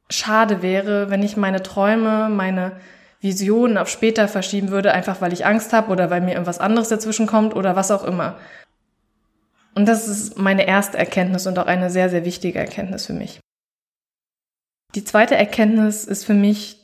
schade 0.09 0.61
wäre, 0.61 1.09
wenn 1.09 1.23
ich 1.23 1.37
meine 1.37 1.63
Träume, 1.63 2.29
meine 2.29 2.73
Visionen 3.19 3.77
auf 3.79 3.89
später 3.89 4.27
verschieben 4.27 4.69
würde, 4.69 4.91
einfach 4.91 5.21
weil 5.21 5.33
ich 5.33 5.45
Angst 5.45 5.73
habe 5.73 5.91
oder 5.91 6.11
weil 6.11 6.21
mir 6.21 6.33
irgendwas 6.33 6.59
anderes 6.59 6.89
dazwischen 6.89 7.25
kommt 7.25 7.55
oder 7.55 7.75
was 7.75 7.89
auch 7.89 8.03
immer. 8.03 8.37
Und 9.75 9.87
das 9.87 10.07
ist 10.07 10.37
meine 10.37 10.67
erste 10.67 10.97
Erkenntnis 10.97 11.47
und 11.47 11.57
auch 11.57 11.65
eine 11.65 11.89
sehr, 11.89 12.09
sehr 12.09 12.25
wichtige 12.25 12.59
Erkenntnis 12.59 13.05
für 13.05 13.13
mich. 13.13 13.39
Die 14.95 15.03
zweite 15.03 15.35
Erkenntnis 15.35 16.05
ist 16.05 16.25
für 16.25 16.35
mich, 16.35 16.79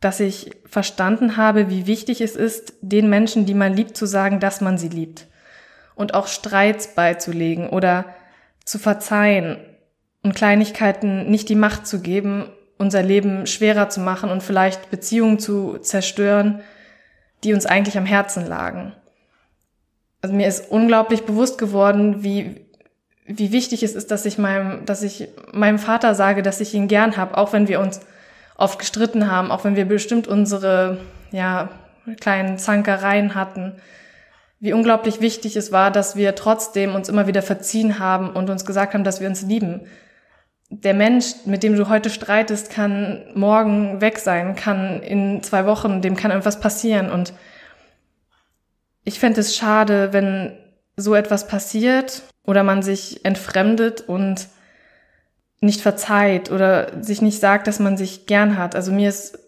dass 0.00 0.20
ich 0.20 0.50
verstanden 0.64 1.36
habe, 1.36 1.70
wie 1.70 1.86
wichtig 1.86 2.20
es 2.20 2.36
ist, 2.36 2.74
den 2.80 3.08
Menschen, 3.08 3.46
die 3.46 3.54
man 3.54 3.74
liebt, 3.74 3.96
zu 3.96 4.06
sagen, 4.06 4.40
dass 4.40 4.60
man 4.60 4.78
sie 4.78 4.88
liebt. 4.88 5.26
Und 5.94 6.14
auch 6.14 6.26
Streits 6.28 6.94
beizulegen 6.94 7.68
oder 7.68 8.04
zu 8.64 8.78
verzeihen 8.78 9.58
und 10.22 10.34
Kleinigkeiten 10.34 11.30
nicht 11.30 11.48
die 11.48 11.56
Macht 11.56 11.86
zu 11.86 12.00
geben, 12.00 12.50
unser 12.76 13.02
Leben 13.02 13.46
schwerer 13.46 13.88
zu 13.88 14.00
machen 14.00 14.30
und 14.30 14.42
vielleicht 14.42 14.90
Beziehungen 14.90 15.38
zu 15.38 15.78
zerstören, 15.78 16.60
die 17.44 17.54
uns 17.54 17.66
eigentlich 17.66 17.98
am 17.98 18.06
Herzen 18.06 18.46
lagen. 18.46 18.92
Also 20.20 20.34
mir 20.34 20.48
ist 20.48 20.70
unglaublich 20.70 21.24
bewusst 21.24 21.58
geworden, 21.58 22.22
wie, 22.22 22.66
wie 23.26 23.52
wichtig 23.52 23.82
es 23.82 23.94
ist, 23.94 24.10
dass 24.10 24.26
ich 24.26 24.38
meinem, 24.38 24.84
dass 24.84 25.02
ich 25.02 25.28
meinem 25.52 25.78
Vater 25.78 26.14
sage, 26.14 26.42
dass 26.42 26.60
ich 26.60 26.74
ihn 26.74 26.88
gern 26.88 27.16
habe, 27.16 27.36
auch 27.36 27.52
wenn 27.52 27.68
wir 27.68 27.80
uns 27.80 28.00
oft 28.56 28.78
gestritten 28.78 29.30
haben, 29.30 29.50
auch 29.50 29.64
wenn 29.64 29.76
wir 29.76 29.84
bestimmt 29.84 30.26
unsere, 30.26 30.98
ja, 31.30 31.68
kleinen 32.20 32.58
Zankereien 32.58 33.34
hatten, 33.34 33.76
wie 34.60 34.72
unglaublich 34.72 35.20
wichtig 35.20 35.56
es 35.56 35.70
war, 35.70 35.90
dass 35.90 36.16
wir 36.16 36.34
trotzdem 36.34 36.94
uns 36.94 37.08
immer 37.08 37.26
wieder 37.26 37.42
verziehen 37.42 37.98
haben 37.98 38.30
und 38.30 38.50
uns 38.50 38.64
gesagt 38.64 38.94
haben, 38.94 39.04
dass 39.04 39.20
wir 39.20 39.28
uns 39.28 39.42
lieben. 39.42 39.82
Der 40.70 40.94
Mensch, 40.94 41.26
mit 41.46 41.62
dem 41.62 41.76
du 41.76 41.88
heute 41.88 42.10
streitest, 42.10 42.70
kann 42.70 43.24
morgen 43.34 44.00
weg 44.00 44.18
sein, 44.18 44.56
kann 44.56 45.00
in 45.02 45.42
zwei 45.42 45.64
Wochen, 45.64 46.02
dem 46.02 46.16
kann 46.16 46.30
irgendwas 46.30 46.60
passieren. 46.60 47.10
Und 47.10 47.32
ich 49.08 49.18
fände 49.18 49.40
es 49.40 49.56
schade, 49.56 50.12
wenn 50.12 50.52
so 50.96 51.14
etwas 51.14 51.48
passiert 51.48 52.22
oder 52.44 52.62
man 52.62 52.82
sich 52.82 53.24
entfremdet 53.24 54.02
und 54.02 54.48
nicht 55.60 55.80
verzeiht 55.80 56.52
oder 56.52 57.02
sich 57.02 57.22
nicht 57.22 57.40
sagt, 57.40 57.66
dass 57.66 57.80
man 57.80 57.96
sich 57.96 58.26
gern 58.26 58.58
hat. 58.58 58.74
Also 58.74 58.92
mir 58.92 59.08
ist 59.08 59.38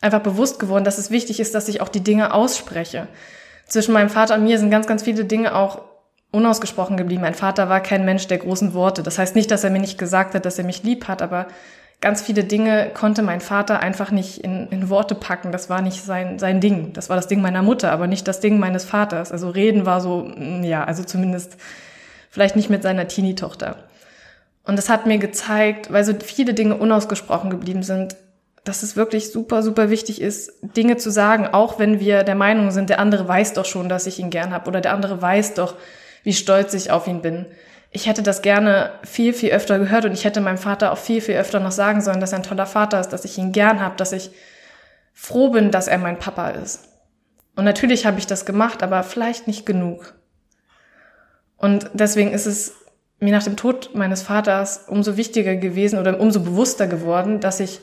einfach 0.00 0.20
bewusst 0.20 0.60
geworden, 0.60 0.84
dass 0.84 0.98
es 0.98 1.10
wichtig 1.10 1.40
ist, 1.40 1.56
dass 1.56 1.68
ich 1.68 1.80
auch 1.80 1.88
die 1.88 2.04
Dinge 2.04 2.32
ausspreche. 2.32 3.08
Zwischen 3.66 3.92
meinem 3.92 4.10
Vater 4.10 4.36
und 4.36 4.44
mir 4.44 4.58
sind 4.60 4.70
ganz, 4.70 4.86
ganz 4.86 5.02
viele 5.02 5.24
Dinge 5.24 5.56
auch 5.56 5.82
unausgesprochen 6.30 6.96
geblieben. 6.96 7.22
Mein 7.22 7.34
Vater 7.34 7.68
war 7.68 7.80
kein 7.80 8.04
Mensch 8.04 8.28
der 8.28 8.38
großen 8.38 8.74
Worte. 8.74 9.02
Das 9.02 9.18
heißt 9.18 9.34
nicht, 9.34 9.50
dass 9.50 9.64
er 9.64 9.70
mir 9.70 9.80
nicht 9.80 9.98
gesagt 9.98 10.34
hat, 10.34 10.44
dass 10.44 10.58
er 10.58 10.64
mich 10.64 10.84
lieb 10.84 11.08
hat, 11.08 11.20
aber 11.20 11.48
ganz 12.04 12.20
viele 12.20 12.44
Dinge 12.44 12.90
konnte 12.92 13.22
mein 13.22 13.40
Vater 13.40 13.80
einfach 13.80 14.10
nicht 14.10 14.44
in, 14.44 14.68
in 14.68 14.90
Worte 14.90 15.14
packen. 15.14 15.52
Das 15.52 15.70
war 15.70 15.80
nicht 15.80 16.04
sein, 16.04 16.38
sein 16.38 16.60
Ding. 16.60 16.92
Das 16.92 17.08
war 17.08 17.16
das 17.16 17.28
Ding 17.28 17.40
meiner 17.40 17.62
Mutter, 17.62 17.90
aber 17.92 18.06
nicht 18.06 18.28
das 18.28 18.40
Ding 18.40 18.58
meines 18.58 18.84
Vaters. 18.84 19.32
Also 19.32 19.48
reden 19.48 19.86
war 19.86 20.02
so, 20.02 20.30
ja, 20.60 20.84
also 20.84 21.02
zumindest 21.02 21.56
vielleicht 22.28 22.56
nicht 22.56 22.68
mit 22.68 22.82
seiner 22.82 23.08
Teenie-Tochter. 23.08 23.76
Und 24.64 24.76
das 24.76 24.90
hat 24.90 25.06
mir 25.06 25.16
gezeigt, 25.16 25.90
weil 25.94 26.04
so 26.04 26.12
viele 26.22 26.52
Dinge 26.52 26.76
unausgesprochen 26.76 27.48
geblieben 27.48 27.82
sind, 27.82 28.16
dass 28.64 28.82
es 28.82 28.96
wirklich 28.96 29.32
super, 29.32 29.62
super 29.62 29.88
wichtig 29.88 30.20
ist, 30.20 30.52
Dinge 30.60 30.98
zu 30.98 31.08
sagen, 31.10 31.46
auch 31.46 31.78
wenn 31.78 32.00
wir 32.00 32.22
der 32.22 32.34
Meinung 32.34 32.70
sind, 32.70 32.90
der 32.90 32.98
andere 32.98 33.26
weiß 33.26 33.54
doch 33.54 33.64
schon, 33.64 33.88
dass 33.88 34.06
ich 34.06 34.18
ihn 34.18 34.28
gern 34.28 34.52
habe 34.52 34.68
oder 34.68 34.82
der 34.82 34.92
andere 34.92 35.22
weiß 35.22 35.54
doch, 35.54 35.76
wie 36.22 36.34
stolz 36.34 36.74
ich 36.74 36.90
auf 36.90 37.06
ihn 37.06 37.22
bin. 37.22 37.46
Ich 37.96 38.08
hätte 38.08 38.24
das 38.24 38.42
gerne 38.42 38.90
viel, 39.04 39.32
viel 39.32 39.52
öfter 39.52 39.78
gehört 39.78 40.04
und 40.04 40.12
ich 40.12 40.24
hätte 40.24 40.40
meinem 40.40 40.58
Vater 40.58 40.90
auch 40.90 40.98
viel, 40.98 41.20
viel 41.20 41.36
öfter 41.36 41.60
noch 41.60 41.70
sagen 41.70 42.00
sollen, 42.00 42.18
dass 42.20 42.32
er 42.32 42.40
ein 42.40 42.42
toller 42.42 42.66
Vater 42.66 42.98
ist, 42.98 43.10
dass 43.10 43.24
ich 43.24 43.38
ihn 43.38 43.52
gern 43.52 43.80
habe, 43.80 43.94
dass 43.96 44.10
ich 44.10 44.32
froh 45.12 45.50
bin, 45.50 45.70
dass 45.70 45.86
er 45.86 45.98
mein 45.98 46.18
Papa 46.18 46.50
ist. 46.50 46.88
Und 47.54 47.64
natürlich 47.64 48.04
habe 48.04 48.18
ich 48.18 48.26
das 48.26 48.46
gemacht, 48.46 48.82
aber 48.82 49.04
vielleicht 49.04 49.46
nicht 49.46 49.64
genug. 49.64 50.14
Und 51.56 51.88
deswegen 51.94 52.32
ist 52.32 52.46
es 52.46 52.74
mir 53.20 53.30
nach 53.30 53.44
dem 53.44 53.56
Tod 53.56 53.94
meines 53.94 54.22
Vaters 54.22 54.86
umso 54.88 55.16
wichtiger 55.16 55.54
gewesen 55.54 56.00
oder 56.00 56.18
umso 56.18 56.40
bewusster 56.40 56.88
geworden, 56.88 57.38
dass 57.38 57.60
ich 57.60 57.80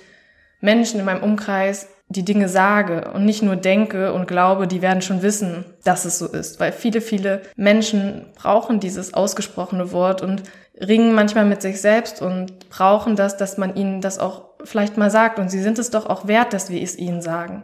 Menschen 0.60 1.00
in 1.00 1.06
meinem 1.06 1.24
Umkreis 1.24 1.88
die 2.12 2.26
Dinge 2.26 2.50
sage 2.50 3.12
und 3.14 3.26
nicht 3.26 3.42
nur 3.42 3.56
denke 3.56 4.14
und 4.14 4.28
glaube, 4.28 4.68
die 4.68 4.82
werden 4.82 5.02
schon 5.02 5.22
wissen, 5.22 5.66
dass 5.84 6.06
es 6.06 6.20
so 6.20 6.28
ist. 6.28 6.60
Weil 6.60 6.72
viele, 6.72 7.02
viele 7.02 7.42
Menschen 7.56 8.28
brauchen 8.36 8.80
dieses 8.80 9.14
ausgesprochene 9.14 9.92
Wort 9.92 10.22
und 10.22 10.44
ringen 10.80 11.14
manchmal 11.14 11.46
mit 11.46 11.62
sich 11.62 11.82
selbst 11.82 12.22
und 12.22 12.70
brauchen 12.70 13.16
das, 13.16 13.38
dass 13.38 13.58
man 13.58 13.76
ihnen 13.76 14.02
das 14.02 14.20
auch 14.20 14.46
vielleicht 14.64 14.98
mal 14.98 15.12
sagt. 15.12 15.40
Und 15.40 15.50
sie 15.50 15.62
sind 15.62 15.80
es 15.80 15.92
doch 15.92 16.06
auch 16.06 16.28
wert, 16.28 16.54
dass 16.54 16.70
wir 16.70 16.82
es 16.82 16.98
ihnen 16.98 17.22
sagen. 17.22 17.64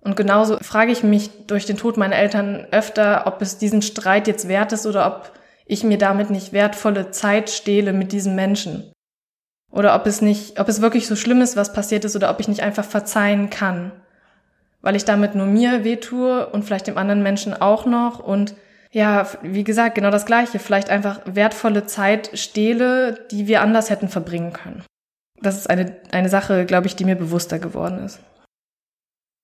Und 0.00 0.16
genauso 0.16 0.58
frage 0.58 0.90
ich 0.90 1.04
mich 1.04 1.46
durch 1.46 1.64
den 1.64 1.76
Tod 1.76 1.96
meiner 1.96 2.16
Eltern 2.16 2.66
öfter, 2.72 3.26
ob 3.26 3.40
es 3.40 3.58
diesen 3.58 3.82
Streit 3.82 4.26
jetzt 4.26 4.48
wert 4.48 4.72
ist 4.72 4.86
oder 4.86 5.06
ob 5.06 5.32
ich 5.64 5.84
mir 5.84 5.98
damit 5.98 6.30
nicht 6.30 6.52
wertvolle 6.52 7.12
Zeit 7.12 7.50
stehle 7.50 7.92
mit 7.92 8.12
diesen 8.12 8.34
Menschen. 8.34 8.91
Oder 9.72 9.94
ob 9.96 10.06
es 10.06 10.20
nicht, 10.20 10.60
ob 10.60 10.68
es 10.68 10.82
wirklich 10.82 11.06
so 11.06 11.16
schlimm 11.16 11.40
ist, 11.40 11.56
was 11.56 11.72
passiert 11.72 12.04
ist, 12.04 12.14
oder 12.14 12.30
ob 12.30 12.38
ich 12.38 12.48
nicht 12.48 12.62
einfach 12.62 12.84
verzeihen 12.84 13.50
kann. 13.50 13.90
Weil 14.82 14.96
ich 14.96 15.04
damit 15.04 15.34
nur 15.34 15.46
mir 15.46 15.82
wehtue 15.82 16.46
und 16.46 16.64
vielleicht 16.64 16.86
dem 16.86 16.98
anderen 16.98 17.22
Menschen 17.22 17.54
auch 17.54 17.86
noch 17.86 18.20
und 18.20 18.54
ja, 18.90 19.26
wie 19.40 19.64
gesagt, 19.64 19.94
genau 19.94 20.10
das 20.10 20.26
Gleiche. 20.26 20.58
Vielleicht 20.58 20.90
einfach 20.90 21.22
wertvolle 21.24 21.86
Zeit 21.86 22.30
stehle, 22.34 23.26
die 23.30 23.46
wir 23.46 23.62
anders 23.62 23.88
hätten 23.88 24.08
verbringen 24.08 24.52
können. 24.52 24.84
Das 25.40 25.56
ist 25.56 25.70
eine, 25.70 25.96
eine 26.12 26.28
Sache, 26.28 26.66
glaube 26.66 26.88
ich, 26.88 26.94
die 26.94 27.06
mir 27.06 27.16
bewusster 27.16 27.58
geworden 27.58 28.04
ist. 28.04 28.20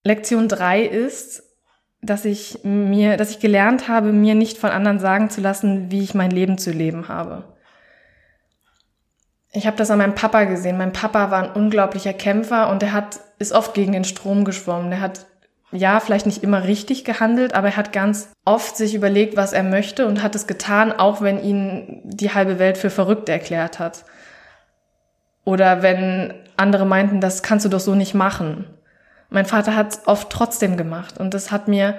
Lektion 0.05 0.49
drei 0.49 0.83
ist, 0.83 1.43
dass 2.03 2.27
ich 2.27 2.61
mir, 2.63 3.17
dass 3.17 3.31
ich 3.31 3.41
gelernt 3.41 3.89
habe, 3.89 4.13
mir 4.13 4.35
nicht 4.35 4.59
von 4.59 4.71
anderen 4.71 5.01
sagen 5.01 5.31
zu 5.31 5.41
lassen, 5.41 5.91
wie 5.91 6.03
ich 6.03 6.15
mein 6.15 6.31
Leben 6.31 6.59
zu 6.59 6.71
leben 6.71 7.09
habe. 7.09 7.45
Ich 9.59 9.67
habe 9.67 9.77
das 9.77 9.91
an 9.91 9.99
meinem 9.99 10.15
Papa 10.15 10.45
gesehen. 10.45 10.79
Mein 10.79 10.93
Papa 10.93 11.33
war 11.33 11.43
ein 11.43 11.51
unglaublicher 11.51 12.13
Kämpfer 12.13 12.71
und 12.71 12.81
er 12.85 12.93
hat, 12.93 13.19
ist 13.41 13.51
oft 13.51 13.75
gegen 13.75 13.91
den 13.91 14.05
Strom 14.05 14.45
geschwommen. 14.45 14.93
Er 14.93 15.01
hat 15.01 15.27
ja, 15.73 15.99
vielleicht 15.99 16.27
nicht 16.27 16.45
immer 16.45 16.63
richtig 16.63 17.05
gehandelt, 17.05 17.55
aber 17.55 17.69
er 17.69 17.77
hat 17.77 17.93
ganz 17.93 18.31
oft 18.45 18.77
sich 18.77 18.95
überlegt, 18.95 19.37
was 19.37 19.53
er 19.53 19.65
möchte 19.65 20.07
und 20.07 20.23
hat 20.23 20.37
es 20.37 20.47
getan, 20.47 20.93
auch 20.93 21.21
wenn 21.23 21.43
ihn 21.43 22.03
die 22.05 22.33
halbe 22.33 22.61
Welt 22.61 22.79
für 22.79 22.89
verrückt 22.89 23.29
erklärt 23.29 23.81
hat. 23.81 24.05
Oder 25.45 25.83
wenn 25.83 26.35
andere 26.57 26.87
meinten, 26.87 27.21
das 27.21 27.43
kannst 27.43 27.65
du 27.65 27.69
doch 27.69 27.81
so 27.81 27.97
nicht 27.97 28.15
machen. 28.15 28.65
Mein 29.29 29.45
Vater 29.45 29.75
hat 29.75 29.93
es 29.93 30.07
oft 30.07 30.31
trotzdem 30.31 30.77
gemacht 30.77 31.19
und 31.19 31.35
das 31.35 31.51
hat 31.51 31.67
mir, 31.67 31.97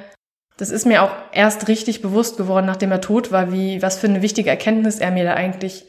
das 0.56 0.70
ist 0.70 0.86
mir 0.86 1.04
auch 1.04 1.12
erst 1.34 1.68
richtig 1.68 2.02
bewusst 2.02 2.38
geworden, 2.38 2.66
nachdem 2.66 2.92
er 2.94 3.02
tot 3.02 3.34
war, 3.34 3.52
wie, 3.52 3.82
was 3.82 4.00
für 4.00 4.08
eine 4.08 4.22
wichtige 4.22 4.50
Erkenntnis 4.50 5.00
er 5.00 5.12
mir 5.12 5.26
da 5.26 5.34
eigentlich 5.34 5.86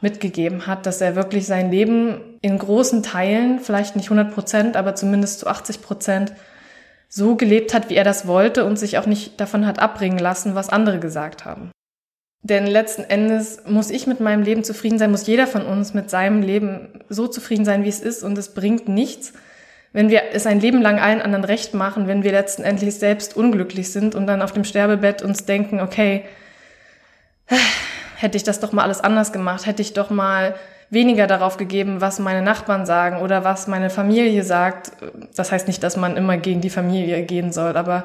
mitgegeben 0.00 0.66
hat, 0.66 0.86
dass 0.86 1.00
er 1.00 1.16
wirklich 1.16 1.46
sein 1.46 1.70
Leben 1.70 2.20
in 2.40 2.58
großen 2.58 3.02
Teilen, 3.02 3.58
vielleicht 3.58 3.96
nicht 3.96 4.06
100 4.06 4.32
Prozent, 4.32 4.76
aber 4.76 4.94
zumindest 4.94 5.40
zu 5.40 5.46
80 5.46 5.82
Prozent 5.82 6.32
so 7.08 7.36
gelebt 7.36 7.74
hat, 7.74 7.90
wie 7.90 7.96
er 7.96 8.04
das 8.04 8.26
wollte 8.26 8.64
und 8.64 8.78
sich 8.78 8.98
auch 8.98 9.06
nicht 9.06 9.40
davon 9.40 9.66
hat 9.66 9.78
abbringen 9.78 10.18
lassen, 10.18 10.54
was 10.54 10.68
andere 10.68 11.00
gesagt 11.00 11.44
haben. 11.44 11.70
Denn 12.42 12.66
letzten 12.66 13.02
Endes 13.02 13.62
muss 13.66 13.90
ich 13.90 14.06
mit 14.06 14.20
meinem 14.20 14.42
Leben 14.42 14.62
zufrieden 14.62 14.98
sein, 14.98 15.10
muss 15.10 15.26
jeder 15.26 15.46
von 15.46 15.62
uns 15.62 15.94
mit 15.94 16.08
seinem 16.10 16.42
Leben 16.42 17.02
so 17.08 17.26
zufrieden 17.26 17.64
sein, 17.64 17.82
wie 17.82 17.88
es 17.88 18.00
ist 18.00 18.22
und 18.22 18.38
es 18.38 18.54
bringt 18.54 18.88
nichts, 18.88 19.32
wenn 19.92 20.10
wir 20.10 20.22
es 20.32 20.46
ein 20.46 20.60
Leben 20.60 20.80
lang 20.80 21.00
allen 21.00 21.20
anderen 21.20 21.44
recht 21.44 21.74
machen, 21.74 22.06
wenn 22.06 22.22
wir 22.22 22.30
letzten 22.30 22.62
Endes 22.62 23.00
selbst 23.00 23.36
unglücklich 23.36 23.90
sind 23.90 24.14
und 24.14 24.26
dann 24.26 24.42
auf 24.42 24.52
dem 24.52 24.64
Sterbebett 24.64 25.22
uns 25.22 25.46
denken, 25.46 25.80
okay, 25.80 26.24
hätte 28.20 28.36
ich 28.36 28.42
das 28.42 28.58
doch 28.58 28.72
mal 28.72 28.82
alles 28.82 29.00
anders 29.00 29.32
gemacht, 29.32 29.64
hätte 29.66 29.80
ich 29.80 29.92
doch 29.92 30.10
mal 30.10 30.56
weniger 30.90 31.26
darauf 31.26 31.56
gegeben, 31.56 32.00
was 32.00 32.18
meine 32.18 32.42
Nachbarn 32.42 32.84
sagen 32.84 33.20
oder 33.20 33.44
was 33.44 33.68
meine 33.68 33.90
Familie 33.90 34.42
sagt. 34.42 34.92
Das 35.36 35.52
heißt 35.52 35.68
nicht, 35.68 35.82
dass 35.82 35.96
man 35.96 36.16
immer 36.16 36.36
gegen 36.36 36.60
die 36.60 36.70
Familie 36.70 37.22
gehen 37.22 37.52
soll, 37.52 37.76
aber 37.76 38.04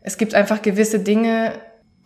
es 0.00 0.18
gibt 0.18 0.34
einfach 0.34 0.62
gewisse 0.62 0.98
Dinge, 0.98 1.52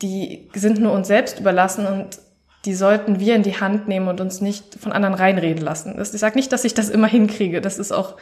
die 0.03 0.51
sind 0.55 0.81
nur 0.81 0.93
uns 0.93 1.09
selbst 1.09 1.41
überlassen 1.41 1.87
und 1.87 2.19
die 2.67 2.75
sollten 2.75 3.21
wir 3.21 3.37
in 3.37 3.43
die 3.43 3.59
Hand 3.59 3.89
nehmen 3.89 4.09
und 4.09 4.21
uns 4.21 4.43
nicht 4.43 4.75
von 4.75 4.93
anderen 4.93 5.15
reinreden 5.15 5.63
lassen. 5.63 5.99
Ich 5.99 6.09
sage 6.09 6.37
nicht, 6.37 6.53
dass 6.53 6.65
ich 6.65 6.75
das 6.75 6.91
immer 6.91 7.07
hinkriege. 7.07 7.63
Das 7.63 7.79
ist 7.79 7.91
auch 7.91 8.17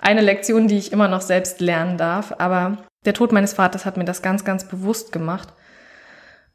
eine 0.00 0.22
Lektion, 0.22 0.66
die 0.66 0.78
ich 0.78 0.92
immer 0.92 1.06
noch 1.06 1.20
selbst 1.20 1.60
lernen 1.60 1.98
darf. 1.98 2.34
Aber 2.38 2.78
der 3.04 3.14
Tod 3.14 3.30
meines 3.30 3.52
Vaters 3.52 3.84
hat 3.84 3.96
mir 3.96 4.04
das 4.04 4.22
ganz, 4.22 4.44
ganz 4.44 4.66
bewusst 4.66 5.12
gemacht. 5.12 5.52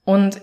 Und 0.03 0.41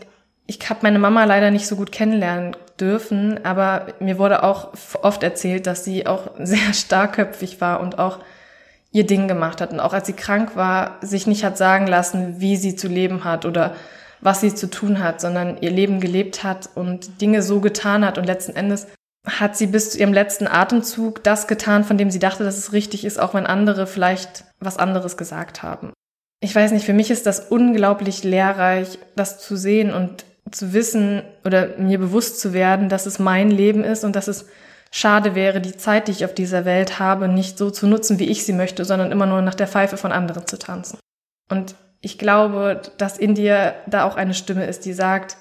ich 0.49 0.59
habe 0.71 0.81
meine 0.83 0.99
Mama 0.99 1.25
leider 1.25 1.51
nicht 1.51 1.67
so 1.67 1.77
gut 1.77 1.93
kennenlernen 1.93 2.57
dürfen, 2.81 3.45
aber 3.45 3.89
mir 4.01 4.19
wurde 4.19 4.43
auch 4.43 4.73
oft 5.03 5.23
erzählt, 5.23 5.67
dass 5.67 5.85
sie 5.85 6.07
auch 6.07 6.31
sehr 6.39 6.73
starkköpfig 6.73 7.61
war 7.61 7.81
und 7.81 7.99
auch 7.99 8.19
ihr 8.91 9.07
Ding 9.07 9.29
gemacht 9.29 9.61
hat 9.61 9.71
und 9.71 9.81
auch 9.81 9.93
als 9.93 10.07
sie 10.07 10.15
krank 10.15 10.57
war, 10.57 10.97
sich 11.03 11.27
nicht 11.27 11.45
hat 11.45 11.59
sagen 11.59 11.87
lassen, 11.87 12.41
wie 12.41 12.57
sie 12.57 12.75
zu 12.75 12.89
leben 12.89 13.25
hat 13.25 13.45
oder 13.45 13.77
was 14.21 14.41
sie 14.41 14.55
zu 14.55 14.71
tun 14.71 15.01
hat, 15.01 15.21
sondern 15.21 15.59
ihr 15.61 15.71
Leben 15.71 16.01
gelebt 16.01 16.43
hat 16.43 16.71
und 16.75 17.21
Dinge 17.21 17.43
so 17.43 17.61
getan 17.61 18.05
hat 18.05 18.17
und 18.17 18.25
letzten 18.25 18.57
Endes 18.57 18.87
hat 19.27 19.55
sie 19.57 19.67
bis 19.67 19.91
zu 19.91 19.99
ihrem 19.99 20.15
letzten 20.15 20.49
Atemzug 20.49 21.23
das 21.23 21.47
getan, 21.47 21.85
von 21.85 21.99
dem 21.99 22.11
sie 22.11 22.19
dachte, 22.19 22.43
dass 22.43 22.57
es 22.57 22.73
richtig 22.73 23.05
ist, 23.05 23.21
auch 23.21 23.35
wenn 23.35 23.45
andere 23.45 23.87
vielleicht 23.87 24.45
was 24.59 24.79
anderes 24.79 25.19
gesagt 25.19 25.63
haben. 25.63 25.93
Ich 26.41 26.55
weiß 26.55 26.73
nicht, 26.73 26.87
für 26.87 26.95
mich 26.95 27.11
ist 27.11 27.27
das 27.27 27.41
unglaublich 27.41 28.25
lehrreich, 28.25 28.99
das 29.15 29.39
zu 29.39 29.57
sehen 29.57 29.93
und 29.93 30.25
zu 30.51 30.73
wissen 30.73 31.23
oder 31.45 31.77
mir 31.79 31.99
bewusst 31.99 32.41
zu 32.41 32.53
werden, 32.53 32.89
dass 32.89 33.07
es 33.07 33.19
mein 33.19 33.51
Leben 33.51 33.85
ist 33.85 34.05
und 34.05 34.17
dass 34.17 34.29
es 34.29 34.47
schade 34.91 35.35
wäre, 35.35 35.61
die 35.61 35.77
Zeit, 35.77 36.09
die 36.09 36.13
ich 36.13 36.25
auf 36.25 36.35
dieser 36.35 36.65
Welt 36.65 36.99
habe, 36.99 37.29
nicht 37.29 37.59
so 37.59 37.71
zu 37.71 37.87
nutzen, 37.87 38.19
wie 38.19 38.29
ich 38.29 38.45
sie 38.45 38.53
möchte, 38.53 38.85
sondern 38.85 39.13
immer 39.13 39.27
nur 39.27 39.43
nach 39.43 39.55
der 39.55 39.69
Pfeife 39.69 39.97
von 39.97 40.13
anderen 40.13 40.47
zu 40.47 40.59
tanzen. 40.59 40.99
Und 41.51 41.75
ich 42.01 42.19
glaube, 42.19 42.83
dass 42.97 43.19
in 43.19 43.35
dir 43.35 43.75
da 43.87 44.05
auch 44.05 44.17
eine 44.17 44.35
Stimme 44.35 44.67
ist, 44.67 44.85
die 44.85 44.93
sagt, 44.93 45.37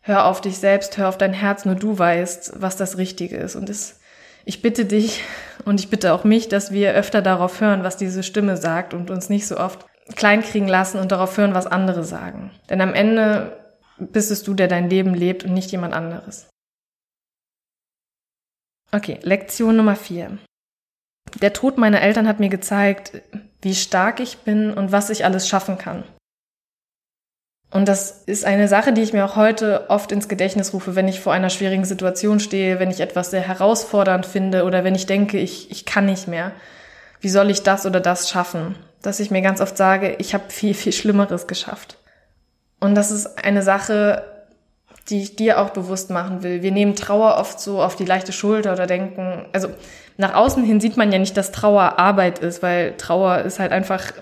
hör 0.00 0.24
auf 0.24 0.40
dich 0.40 0.58
selbst, 0.58 0.96
hör 0.96 1.08
auf 1.08 1.18
dein 1.18 1.32
Herz, 1.32 1.64
nur 1.64 1.74
du 1.74 1.98
weißt, 1.98 2.54
was 2.56 2.76
das 2.76 2.96
Richtige 2.96 3.36
ist. 3.36 3.54
Und 3.54 3.68
es, 3.68 4.00
ich 4.44 4.62
bitte 4.62 4.86
dich 4.86 5.22
und 5.64 5.78
ich 5.78 5.90
bitte 5.90 6.12
auch 6.14 6.24
mich, 6.24 6.48
dass 6.48 6.72
wir 6.72 6.94
öfter 6.94 7.22
darauf 7.22 7.60
hören, 7.60 7.84
was 7.84 7.96
diese 7.96 8.22
Stimme 8.22 8.56
sagt 8.56 8.94
und 8.94 9.10
uns 9.10 9.28
nicht 9.28 9.46
so 9.46 9.58
oft 9.58 9.84
kleinkriegen 10.16 10.68
lassen 10.68 10.98
und 10.98 11.12
darauf 11.12 11.36
hören, 11.36 11.54
was 11.54 11.66
andere 11.66 12.02
sagen. 12.02 12.50
Denn 12.68 12.80
am 12.80 12.94
Ende 12.94 13.59
bist 14.00 14.30
es 14.30 14.42
du, 14.42 14.54
der 14.54 14.68
dein 14.68 14.90
Leben 14.90 15.14
lebt 15.14 15.44
und 15.44 15.54
nicht 15.54 15.70
jemand 15.70 15.94
anderes. 15.94 16.48
Okay, 18.92 19.18
Lektion 19.22 19.76
Nummer 19.76 19.94
vier. 19.94 20.38
Der 21.40 21.52
Tod 21.52 21.78
meiner 21.78 22.02
Eltern 22.02 22.26
hat 22.26 22.40
mir 22.40 22.48
gezeigt, 22.48 23.22
wie 23.62 23.74
stark 23.74 24.20
ich 24.20 24.38
bin 24.38 24.72
und 24.72 24.90
was 24.90 25.10
ich 25.10 25.24
alles 25.24 25.48
schaffen 25.48 25.78
kann. 25.78 26.02
Und 27.70 27.86
das 27.86 28.22
ist 28.24 28.44
eine 28.44 28.66
Sache, 28.66 28.92
die 28.92 29.02
ich 29.02 29.12
mir 29.12 29.24
auch 29.24 29.36
heute 29.36 29.88
oft 29.90 30.10
ins 30.10 30.28
Gedächtnis 30.28 30.72
rufe, 30.74 30.96
wenn 30.96 31.06
ich 31.06 31.20
vor 31.20 31.32
einer 31.32 31.50
schwierigen 31.50 31.84
Situation 31.84 32.40
stehe, 32.40 32.80
wenn 32.80 32.90
ich 32.90 32.98
etwas 32.98 33.30
sehr 33.30 33.42
herausfordernd 33.42 34.26
finde 34.26 34.64
oder 34.64 34.82
wenn 34.82 34.96
ich 34.96 35.06
denke, 35.06 35.38
ich, 35.38 35.70
ich 35.70 35.86
kann 35.86 36.06
nicht 36.06 36.26
mehr. 36.26 36.50
Wie 37.20 37.28
soll 37.28 37.48
ich 37.48 37.62
das 37.62 37.86
oder 37.86 38.00
das 38.00 38.28
schaffen? 38.28 38.74
Dass 39.02 39.20
ich 39.20 39.30
mir 39.30 39.40
ganz 39.40 39.60
oft 39.60 39.76
sage, 39.76 40.16
ich 40.18 40.34
habe 40.34 40.50
viel, 40.50 40.74
viel 40.74 40.92
Schlimmeres 40.92 41.46
geschafft. 41.46 41.96
Und 42.80 42.94
das 42.94 43.10
ist 43.10 43.44
eine 43.44 43.62
Sache, 43.62 44.24
die 45.08 45.22
ich 45.22 45.36
dir 45.36 45.60
auch 45.60 45.70
bewusst 45.70 46.10
machen 46.10 46.42
will. 46.42 46.62
Wir 46.62 46.72
nehmen 46.72 46.94
Trauer 46.94 47.36
oft 47.38 47.60
so 47.60 47.82
auf 47.82 47.96
die 47.96 48.04
leichte 48.04 48.32
Schulter 48.32 48.72
oder 48.72 48.86
denken, 48.86 49.46
also 49.52 49.68
nach 50.16 50.34
außen 50.34 50.62
hin 50.62 50.80
sieht 50.80 50.96
man 50.96 51.12
ja 51.12 51.18
nicht, 51.18 51.36
dass 51.36 51.52
Trauer 51.52 51.98
Arbeit 51.98 52.38
ist, 52.40 52.62
weil 52.62 52.96
Trauer 52.96 53.38
ist 53.38 53.58
halt 53.58 53.72
einfach, 53.72 54.12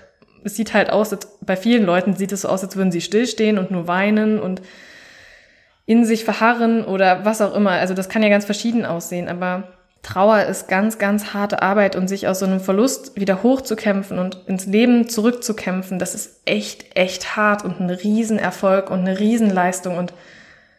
es 0.43 0.55
sieht 0.55 0.73
halt 0.73 0.89
aus, 0.89 1.15
bei 1.41 1.57
vielen 1.57 1.85
Leuten 1.85 2.15
sieht 2.15 2.31
es 2.31 2.41
so 2.41 2.49
aus, 2.49 2.63
als 2.63 2.75
würden 2.75 2.91
sie 2.91 3.01
stillstehen 3.01 3.57
und 3.57 3.71
nur 3.71 3.87
weinen 3.87 4.39
und 4.39 4.61
in 5.85 6.05
sich 6.05 6.23
verharren 6.23 6.85
oder 6.85 7.25
was 7.25 7.41
auch 7.41 7.53
immer. 7.53 7.71
Also 7.71 7.93
das 7.93 8.09
kann 8.09 8.23
ja 8.23 8.29
ganz 8.29 8.45
verschieden 8.45 8.85
aussehen, 8.85 9.27
aber 9.27 9.67
Trauer 10.01 10.43
ist 10.43 10.67
ganz, 10.67 10.97
ganz 10.97 11.33
harte 11.33 11.61
Arbeit 11.61 11.95
und 11.95 12.07
sich 12.07 12.27
aus 12.27 12.39
so 12.39 12.45
einem 12.45 12.61
Verlust 12.61 13.19
wieder 13.19 13.43
hochzukämpfen 13.43 14.17
und 14.17 14.43
ins 14.47 14.65
Leben 14.65 15.09
zurückzukämpfen, 15.09 15.99
das 15.99 16.15
ist 16.15 16.41
echt, 16.45 16.95
echt 16.97 17.35
hart 17.35 17.65
und 17.65 17.79
ein 17.79 17.89
Riesenerfolg 17.89 18.89
und 18.89 18.99
eine 18.99 19.19
Riesenleistung. 19.19 19.97
Und 19.97 20.13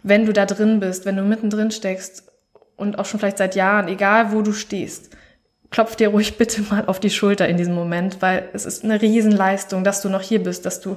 wenn 0.02 0.24
du 0.24 0.32
da 0.32 0.46
drin 0.46 0.80
bist, 0.80 1.04
wenn 1.04 1.16
du 1.16 1.22
mittendrin 1.22 1.70
steckst 1.70 2.32
und 2.76 2.98
auch 2.98 3.04
schon 3.04 3.20
vielleicht 3.20 3.38
seit 3.38 3.54
Jahren, 3.54 3.88
egal 3.88 4.32
wo 4.32 4.40
du 4.40 4.52
stehst, 4.52 5.10
klopf 5.70 5.96
dir 5.96 6.08
ruhig 6.08 6.38
bitte 6.38 6.62
mal 6.62 6.86
auf 6.86 6.98
die 6.98 7.10
Schulter 7.10 7.46
in 7.46 7.58
diesem 7.58 7.74
Moment, 7.74 8.22
weil 8.22 8.48
es 8.54 8.64
ist 8.64 8.84
eine 8.84 9.02
Riesenleistung, 9.02 9.84
dass 9.84 10.00
du 10.00 10.08
noch 10.08 10.22
hier 10.22 10.42
bist, 10.42 10.64
dass 10.64 10.80
du 10.80 10.96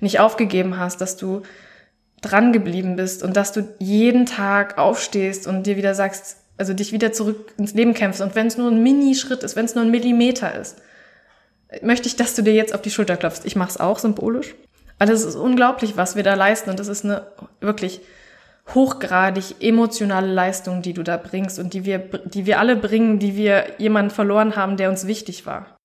nicht 0.00 0.18
aufgegeben 0.18 0.78
hast, 0.78 1.00
dass 1.00 1.16
du 1.16 1.42
dran 2.20 2.52
geblieben 2.52 2.96
bist 2.96 3.22
und 3.22 3.36
dass 3.36 3.52
du 3.52 3.68
jeden 3.78 4.26
Tag 4.26 4.78
aufstehst 4.78 5.46
und 5.46 5.64
dir 5.64 5.76
wieder 5.76 5.94
sagst, 5.94 6.38
also 6.56 6.74
dich 6.74 6.92
wieder 6.92 7.12
zurück 7.12 7.52
ins 7.58 7.74
Leben 7.74 7.94
kämpfst. 7.94 8.20
Und 8.20 8.34
wenn 8.34 8.46
es 8.46 8.56
nur 8.56 8.70
ein 8.70 8.82
Minischritt 8.82 9.42
ist, 9.42 9.56
wenn 9.56 9.64
es 9.64 9.74
nur 9.74 9.84
ein 9.84 9.90
Millimeter 9.90 10.54
ist, 10.54 10.78
möchte 11.82 12.06
ich, 12.08 12.16
dass 12.16 12.34
du 12.34 12.42
dir 12.42 12.54
jetzt 12.54 12.74
auf 12.74 12.82
die 12.82 12.90
Schulter 12.90 13.16
klopfst. 13.16 13.44
Ich 13.44 13.56
mache 13.56 13.70
es 13.70 13.80
auch 13.80 13.98
symbolisch. 13.98 14.54
Also 14.98 15.12
es 15.12 15.24
ist 15.24 15.36
unglaublich, 15.36 15.96
was 15.96 16.16
wir 16.16 16.22
da 16.22 16.34
leisten. 16.34 16.70
Und 16.70 16.78
das 16.78 16.88
ist 16.88 17.04
eine 17.04 17.26
wirklich 17.60 18.00
hochgradig 18.74 19.56
emotionale 19.60 20.32
Leistung, 20.32 20.82
die 20.82 20.92
du 20.92 21.02
da 21.02 21.16
bringst 21.16 21.58
und 21.58 21.74
die 21.74 21.84
wir, 21.84 21.98
die 21.98 22.46
wir 22.46 22.60
alle 22.60 22.76
bringen, 22.76 23.18
die 23.18 23.36
wir 23.36 23.64
jemanden 23.78 24.10
verloren 24.10 24.54
haben, 24.54 24.76
der 24.76 24.88
uns 24.88 25.06
wichtig 25.06 25.46
war. 25.46 25.76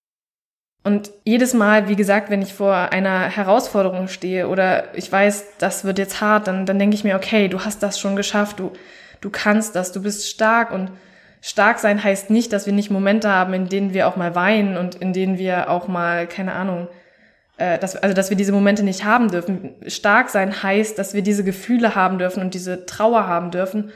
Und 0.84 1.12
jedes 1.26 1.54
Mal, 1.54 1.90
wie 1.90 1.96
gesagt, 1.96 2.30
wenn 2.30 2.42
ich 2.42 2.54
vor 2.54 2.74
einer 2.74 3.22
Herausforderung 3.24 4.08
stehe 4.08 4.48
oder 4.48 4.96
ich 4.96 5.12
weiß, 5.12 5.58
das 5.58 5.84
wird 5.84 5.98
jetzt 5.98 6.22
hart, 6.22 6.48
dann, 6.48 6.66
dann 6.66 6.80
denke 6.80 6.96
ich 6.96 7.04
mir, 7.04 7.16
okay, 7.16 7.50
du 7.50 7.66
hast 7.66 7.84
das 7.84 8.00
schon 8.00 8.16
geschafft, 8.16 8.60
du, 8.60 8.72
du 9.22 9.30
kannst 9.30 9.76
das, 9.76 9.92
du 9.92 10.02
bist 10.02 10.28
stark 10.28 10.72
und 10.72 10.92
stark 11.42 11.80
sein 11.80 12.04
heißt 12.04 12.30
nicht, 12.30 12.52
dass 12.54 12.66
wir 12.66 12.74
nicht 12.74 12.92
Momente 12.92 13.30
haben, 13.30 13.54
in 13.54 13.70
denen 13.70 13.94
wir 13.94 14.08
auch 14.08 14.16
mal 14.16 14.36
weinen 14.36 14.78
und 14.78 14.96
in 14.96 15.14
denen 15.14 15.38
wir 15.38 15.70
auch 15.70 15.88
mal, 15.88 16.28
keine 16.28 16.54
Ahnung, 16.54 16.88
äh, 17.58 17.80
dass, 17.80 17.96
also 17.96 18.14
dass 18.14 18.30
wir 18.30 18.38
diese 18.38 18.52
Momente 18.52 18.84
nicht 18.84 19.04
haben 19.04 19.30
dürfen. 19.30 19.76
Stark 19.88 20.30
sein 20.30 20.64
heißt, 20.64 20.98
dass 20.98 21.14
wir 21.14 21.22
diese 21.22 21.44
Gefühle 21.44 21.96
haben 21.96 22.20
dürfen 22.20 22.42
und 22.42 22.54
diese 22.54 22.86
Trauer 22.86 23.28
haben 23.28 23.52
dürfen 23.52 23.92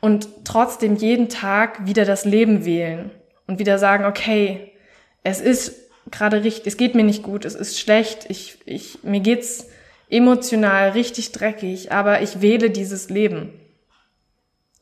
und 0.00 0.28
trotzdem 0.44 0.96
jeden 0.96 1.28
Tag 1.28 1.86
wieder 1.86 2.04
das 2.04 2.24
Leben 2.24 2.64
wählen 2.64 3.10
und 3.46 3.58
wieder 3.58 3.78
sagen, 3.78 4.04
okay, 4.04 4.72
es 5.22 5.40
ist 5.40 5.74
gerade 6.10 6.42
richtig, 6.42 6.66
es 6.66 6.76
geht 6.76 6.94
mir 6.94 7.04
nicht 7.04 7.22
gut, 7.22 7.44
es 7.44 7.54
ist 7.54 7.78
schlecht, 7.78 8.26
ich, 8.28 8.58
ich, 8.64 9.02
mir 9.02 9.20
geht's 9.20 9.68
emotional 10.08 10.90
richtig 10.90 11.32
dreckig, 11.32 11.92
aber 11.92 12.22
ich 12.22 12.40
wähle 12.40 12.70
dieses 12.70 13.10
Leben. 13.10 13.59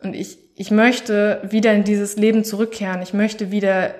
Und 0.03 0.15
ich, 0.15 0.39
ich 0.55 0.71
möchte 0.71 1.43
wieder 1.49 1.73
in 1.73 1.85
dieses 1.85 2.17
Leben 2.17 2.45
zurückkehren. 2.45 3.03
Ich 3.03 3.15
möchte 3.15 3.51
wieder 3.51 3.95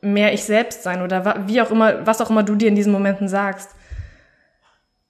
mehr 0.00 0.32
ich 0.32 0.44
selbst 0.44 0.82
sein 0.82 1.02
oder 1.02 1.46
wie 1.46 1.60
auch 1.60 1.70
immer, 1.70 2.06
was 2.06 2.20
auch 2.20 2.30
immer 2.30 2.42
du 2.42 2.56
dir 2.56 2.68
in 2.68 2.74
diesen 2.74 2.92
Momenten 2.92 3.28
sagst. 3.28 3.70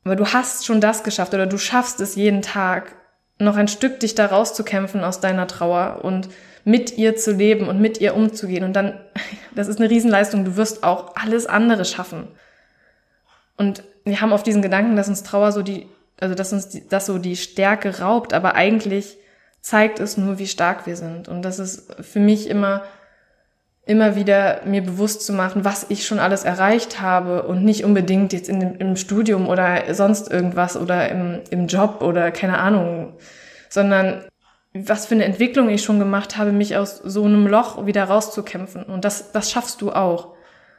Aber 0.05 0.17
du 0.17 0.27
hast 0.33 0.67
schon 0.67 0.81
das 0.81 1.05
geschafft 1.05 1.33
oder 1.33 1.47
du 1.47 1.59
schaffst 1.59 2.01
es 2.01 2.17
jeden 2.17 2.43
Tag, 2.43 2.97
noch 3.39 3.57
ein 3.57 3.69
Stück 3.69 4.01
dich 4.01 4.15
da 4.15 4.27
rauszukämpfen 4.27 5.03
aus 5.03 5.21
deiner 5.21 5.47
Trauer 5.47 6.01
und 6.03 6.29
mit 6.65 6.97
ihr 6.97 7.17
zu 7.17 7.33
leben 7.33 7.69
und 7.69 7.81
mit 7.81 8.01
ihr 8.01 8.15
umzugehen. 8.15 8.65
Und 8.65 8.75
dann, 8.75 9.01
das 9.55 9.69
ist 9.69 9.81
eine 9.81 9.91
Riesenleistung, 9.91 10.45
du 10.45 10.57
wirst 10.57 10.85
auch 10.85 11.17
alles 11.17 11.47
andere 11.47 11.85
schaffen. 11.85 12.29
Und 13.57 13.83
wir 14.05 14.21
haben 14.21 14.33
auf 14.33 14.43
diesen 14.43 14.63
Gedanken, 14.63 14.97
dass 14.97 15.09
uns 15.09 15.23
Trauer 15.23 15.53
so 15.53 15.63
die, 15.63 15.87
also 16.21 16.35
dass 16.35 16.53
uns 16.53 16.69
die, 16.69 16.89
das 16.89 17.07
so 17.07 17.19
die 17.19 17.37
Stärke 17.37 18.01
raubt, 18.01 18.33
aber 18.33 18.55
eigentlich 18.55 19.17
zeigt 19.63 20.01
es 20.01 20.19
nur, 20.19 20.39
wie 20.39 20.47
stark 20.47 20.87
wir 20.87 20.97
sind. 20.97 21.29
Und 21.29 21.43
das 21.43 21.59
ist 21.59 21.95
für 22.03 22.21
mich 22.21 22.51
immer 22.51 22.83
immer 23.85 24.15
wieder 24.15 24.61
mir 24.65 24.83
bewusst 24.83 25.27
zu 25.27 25.33
machen, 25.33 25.65
was 25.65 25.87
ich 25.89 26.07
schon 26.07 26.21
alles 26.21 26.45
erreicht 26.45 27.01
habe 27.01 27.43
und 27.43 27.65
nicht 27.65 27.85
unbedingt 27.85 28.33
jetzt 28.33 28.49
in 28.49 28.61
im 28.77 28.97
Studium 28.97 29.49
oder 29.49 29.93
sonst 29.93 30.31
irgendwas 30.31 30.77
oder 30.77 31.09
im, 31.09 31.41
im 31.51 31.67
Job 31.67 32.01
oder 32.01 32.31
keine 32.31 32.59
Ahnung, 32.59 33.15
sondern 33.69 34.25
was 34.75 35.07
für 35.07 35.15
eine 35.15 35.25
Entwicklung 35.25 35.69
ich 35.69 35.83
schon 35.83 35.99
gemacht 35.99 36.37
habe, 36.37 36.53
mich 36.53 36.77
aus 36.77 36.97
so 36.97 37.25
einem 37.25 37.47
Loch 37.47 37.85
wieder 37.85 38.05
rauszukämpfen. 38.05 38.85
Und 38.85 39.05
das, 39.05 39.33
das 39.33 39.51
schaffst 39.51 39.83
du 39.83 39.93
auch. 39.93 40.35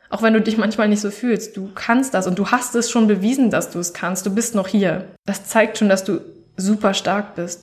Auch 0.10 0.22
wenn 0.22 0.34
du 0.34 0.42
dich 0.42 0.58
manchmal 0.58 0.88
nicht 0.88 1.02
so 1.02 1.12
fühlst. 1.12 1.58
Du 1.58 1.72
kannst 1.76 2.14
das 2.14 2.26
und 2.26 2.40
du 2.40 2.48
hast 2.48 2.74
es 2.76 2.90
schon 2.90 3.08
bewiesen, 3.08 3.52
dass 3.52 3.70
du 3.70 3.80
es 3.80 3.94
kannst. 3.94 4.26
Du 4.26 4.34
bist 4.34 4.56
noch 4.56 4.68
hier. 4.68 5.06
Das 5.26 5.46
zeigt 5.46 5.78
schon, 5.78 5.90
dass 5.90 6.04
du 6.04 6.22
super 6.58 6.94
stark 6.94 7.36
bist. 7.36 7.62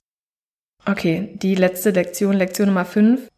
Okay, 0.87 1.31
die 1.35 1.55
letzte 1.55 1.91
Lektion, 1.91 2.35
Lektion 2.35 2.69
Nummer 2.69 2.85
5. 2.85 3.29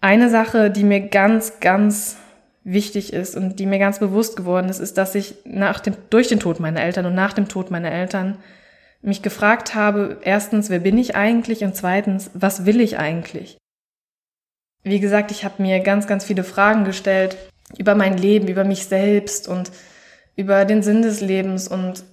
Eine 0.00 0.30
Sache, 0.30 0.70
die 0.70 0.84
mir 0.84 1.00
ganz, 1.00 1.60
ganz 1.60 2.16
wichtig 2.64 3.12
ist 3.12 3.36
und 3.36 3.58
die 3.58 3.66
mir 3.66 3.78
ganz 3.78 3.98
bewusst 3.98 4.36
geworden 4.36 4.68
ist, 4.68 4.80
ist, 4.80 4.98
dass 4.98 5.14
ich 5.14 5.36
nach 5.44 5.80
dem, 5.80 5.94
durch 6.10 6.28
den 6.28 6.40
Tod 6.40 6.58
meiner 6.58 6.80
Eltern 6.80 7.06
und 7.06 7.14
nach 7.14 7.32
dem 7.32 7.48
Tod 7.48 7.70
meiner 7.70 7.92
Eltern 7.92 8.38
mich 9.02 9.22
gefragt 9.22 9.74
habe, 9.74 10.18
erstens, 10.22 10.68
wer 10.68 10.80
bin 10.80 10.98
ich 10.98 11.14
eigentlich 11.14 11.62
und 11.62 11.76
zweitens, 11.76 12.30
was 12.34 12.66
will 12.66 12.80
ich 12.80 12.98
eigentlich? 12.98 13.56
Wie 14.82 15.00
gesagt, 15.00 15.30
ich 15.30 15.44
habe 15.44 15.62
mir 15.62 15.80
ganz, 15.80 16.06
ganz 16.06 16.24
viele 16.24 16.44
Fragen 16.44 16.84
gestellt 16.84 17.36
über 17.78 17.94
mein 17.94 18.16
Leben, 18.16 18.48
über 18.48 18.64
mich 18.64 18.86
selbst 18.86 19.48
und 19.48 19.70
über 20.34 20.64
den 20.64 20.82
Sinn 20.82 21.02
des 21.02 21.20
Lebens 21.20 21.68
und 21.68 22.04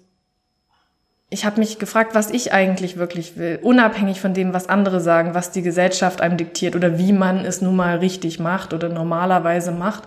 ich 1.33 1.45
habe 1.45 1.59
mich 1.59 1.79
gefragt, 1.79 2.13
was 2.13 2.29
ich 2.29 2.53
eigentlich 2.53 2.97
wirklich 2.97 3.37
will, 3.37 3.57
unabhängig 3.63 4.21
von 4.21 4.35
dem, 4.35 4.53
was 4.53 4.69
andere 4.69 5.01
sagen, 5.01 5.33
was 5.33 5.51
die 5.51 5.63
Gesellschaft 5.63 6.21
einem 6.21 6.37
diktiert 6.37 6.75
oder 6.75 6.99
wie 6.99 7.11
man 7.11 7.43
es 7.43 7.59
nun 7.59 7.75
mal 7.75 7.97
richtig 7.97 8.39
macht 8.39 8.71
oder 8.71 8.87
normalerweise 8.87 9.71
macht. 9.71 10.03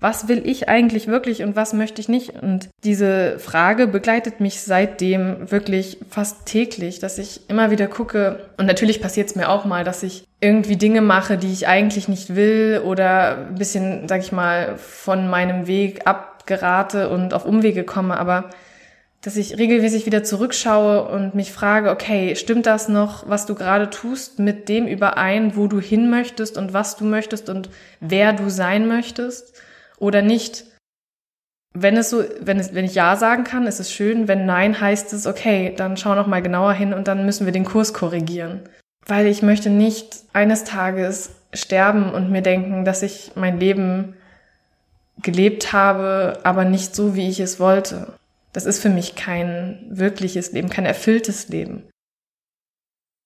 Was 0.00 0.26
will 0.26 0.42
ich 0.44 0.68
eigentlich 0.68 1.06
wirklich 1.06 1.44
und 1.44 1.54
was 1.54 1.72
möchte 1.72 2.00
ich 2.00 2.08
nicht? 2.08 2.42
Und 2.42 2.68
diese 2.82 3.38
Frage 3.38 3.86
begleitet 3.86 4.40
mich 4.40 4.60
seitdem 4.60 5.52
wirklich 5.52 5.98
fast 6.10 6.46
täglich, 6.46 6.98
dass 6.98 7.18
ich 7.18 7.48
immer 7.48 7.70
wieder 7.70 7.86
gucke, 7.86 8.50
und 8.58 8.66
natürlich 8.66 9.00
passiert 9.00 9.30
es 9.30 9.36
mir 9.36 9.48
auch 9.48 9.64
mal, 9.64 9.84
dass 9.84 10.02
ich 10.02 10.24
irgendwie 10.40 10.76
Dinge 10.76 11.00
mache, 11.00 11.38
die 11.38 11.52
ich 11.52 11.68
eigentlich 11.68 12.08
nicht 12.08 12.34
will 12.34 12.82
oder 12.84 13.46
ein 13.48 13.54
bisschen, 13.54 14.08
sag 14.08 14.20
ich 14.20 14.32
mal, 14.32 14.76
von 14.78 15.28
meinem 15.28 15.68
Weg 15.68 16.08
abgerate 16.08 17.08
und 17.08 17.32
auf 17.32 17.46
Umwege 17.46 17.84
komme, 17.84 18.18
aber 18.18 18.50
dass 19.24 19.36
ich 19.36 19.56
regelmäßig 19.56 20.04
wieder 20.04 20.22
zurückschaue 20.22 21.08
und 21.08 21.34
mich 21.34 21.50
frage, 21.50 21.90
okay, 21.90 22.36
stimmt 22.36 22.66
das 22.66 22.90
noch, 22.90 23.26
was 23.26 23.46
du 23.46 23.54
gerade 23.54 23.88
tust, 23.88 24.38
mit 24.38 24.68
dem 24.68 24.86
überein, 24.86 25.56
wo 25.56 25.66
du 25.66 25.80
hin 25.80 26.10
möchtest 26.10 26.58
und 26.58 26.74
was 26.74 26.96
du 26.96 27.06
möchtest 27.06 27.48
und 27.48 27.70
wer 28.00 28.34
du 28.34 28.50
sein 28.50 28.86
möchtest 28.86 29.58
oder 29.98 30.20
nicht? 30.20 30.66
Wenn 31.72 31.96
es 31.96 32.10
so, 32.10 32.22
wenn 32.38 32.60
es, 32.60 32.74
wenn 32.74 32.84
ich 32.84 32.94
Ja 32.94 33.16
sagen 33.16 33.44
kann, 33.44 33.66
ist 33.66 33.80
es 33.80 33.90
schön. 33.90 34.28
Wenn 34.28 34.44
Nein, 34.44 34.78
heißt 34.78 35.14
es, 35.14 35.26
okay, 35.26 35.72
dann 35.74 35.96
schau 35.96 36.14
noch 36.14 36.26
mal 36.26 36.42
genauer 36.42 36.74
hin 36.74 36.92
und 36.92 37.08
dann 37.08 37.24
müssen 37.24 37.46
wir 37.46 37.52
den 37.52 37.64
Kurs 37.64 37.94
korrigieren. 37.94 38.60
Weil 39.06 39.26
ich 39.26 39.42
möchte 39.42 39.70
nicht 39.70 40.16
eines 40.34 40.64
Tages 40.64 41.30
sterben 41.54 42.12
und 42.12 42.30
mir 42.30 42.42
denken, 42.42 42.84
dass 42.84 43.02
ich 43.02 43.32
mein 43.36 43.58
Leben 43.58 44.14
gelebt 45.22 45.72
habe, 45.72 46.40
aber 46.44 46.66
nicht 46.66 46.94
so, 46.94 47.16
wie 47.16 47.28
ich 47.28 47.40
es 47.40 47.58
wollte. 47.58 48.12
Das 48.54 48.64
ist 48.64 48.80
für 48.80 48.88
mich 48.88 49.16
kein 49.16 49.84
wirkliches 49.90 50.52
Leben, 50.52 50.70
kein 50.70 50.86
erfülltes 50.86 51.48
Leben. 51.48 51.82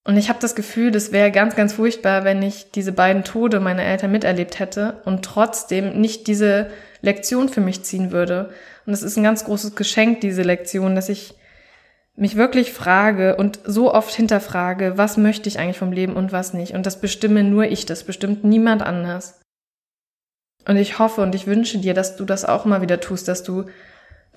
Und 0.04 0.16
ich 0.16 0.30
habe 0.30 0.38
das 0.40 0.54
Gefühl, 0.54 0.90
das 0.90 1.12
wäre 1.12 1.30
ganz, 1.30 1.54
ganz 1.54 1.74
furchtbar, 1.74 2.24
wenn 2.24 2.42
ich 2.42 2.70
diese 2.70 2.92
beiden 2.92 3.24
Tode 3.24 3.60
meiner 3.60 3.82
Eltern 3.82 4.10
miterlebt 4.10 4.58
hätte 4.58 5.02
und 5.04 5.22
trotzdem 5.22 6.00
nicht 6.00 6.26
diese 6.28 6.70
Lektion 7.02 7.50
für 7.50 7.60
mich 7.60 7.82
ziehen 7.82 8.10
würde. 8.10 8.48
Und 8.86 8.94
es 8.94 9.02
ist 9.02 9.18
ein 9.18 9.22
ganz 9.22 9.44
großes 9.44 9.76
Geschenk, 9.76 10.22
diese 10.22 10.42
Lektion, 10.42 10.94
dass 10.94 11.10
ich 11.10 11.34
mich 12.16 12.36
wirklich 12.36 12.72
frage 12.72 13.36
und 13.36 13.60
so 13.64 13.92
oft 13.92 14.14
hinterfrage, 14.14 14.96
was 14.96 15.18
möchte 15.18 15.46
ich 15.46 15.58
eigentlich 15.58 15.78
vom 15.78 15.92
Leben 15.92 16.16
und 16.16 16.32
was 16.32 16.54
nicht. 16.54 16.72
Und 16.72 16.86
das 16.86 17.02
bestimme 17.02 17.44
nur 17.44 17.64
ich, 17.64 17.84
das 17.84 18.04
bestimmt 18.04 18.44
niemand 18.44 18.80
anders. 18.80 19.42
Und 20.66 20.78
ich 20.78 20.98
hoffe 20.98 21.20
und 21.20 21.34
ich 21.34 21.46
wünsche 21.46 21.78
dir, 21.78 21.92
dass 21.92 22.16
du 22.16 22.24
das 22.24 22.46
auch 22.46 22.64
immer 22.64 22.80
wieder 22.80 23.00
tust, 23.00 23.28
dass 23.28 23.42
du 23.42 23.66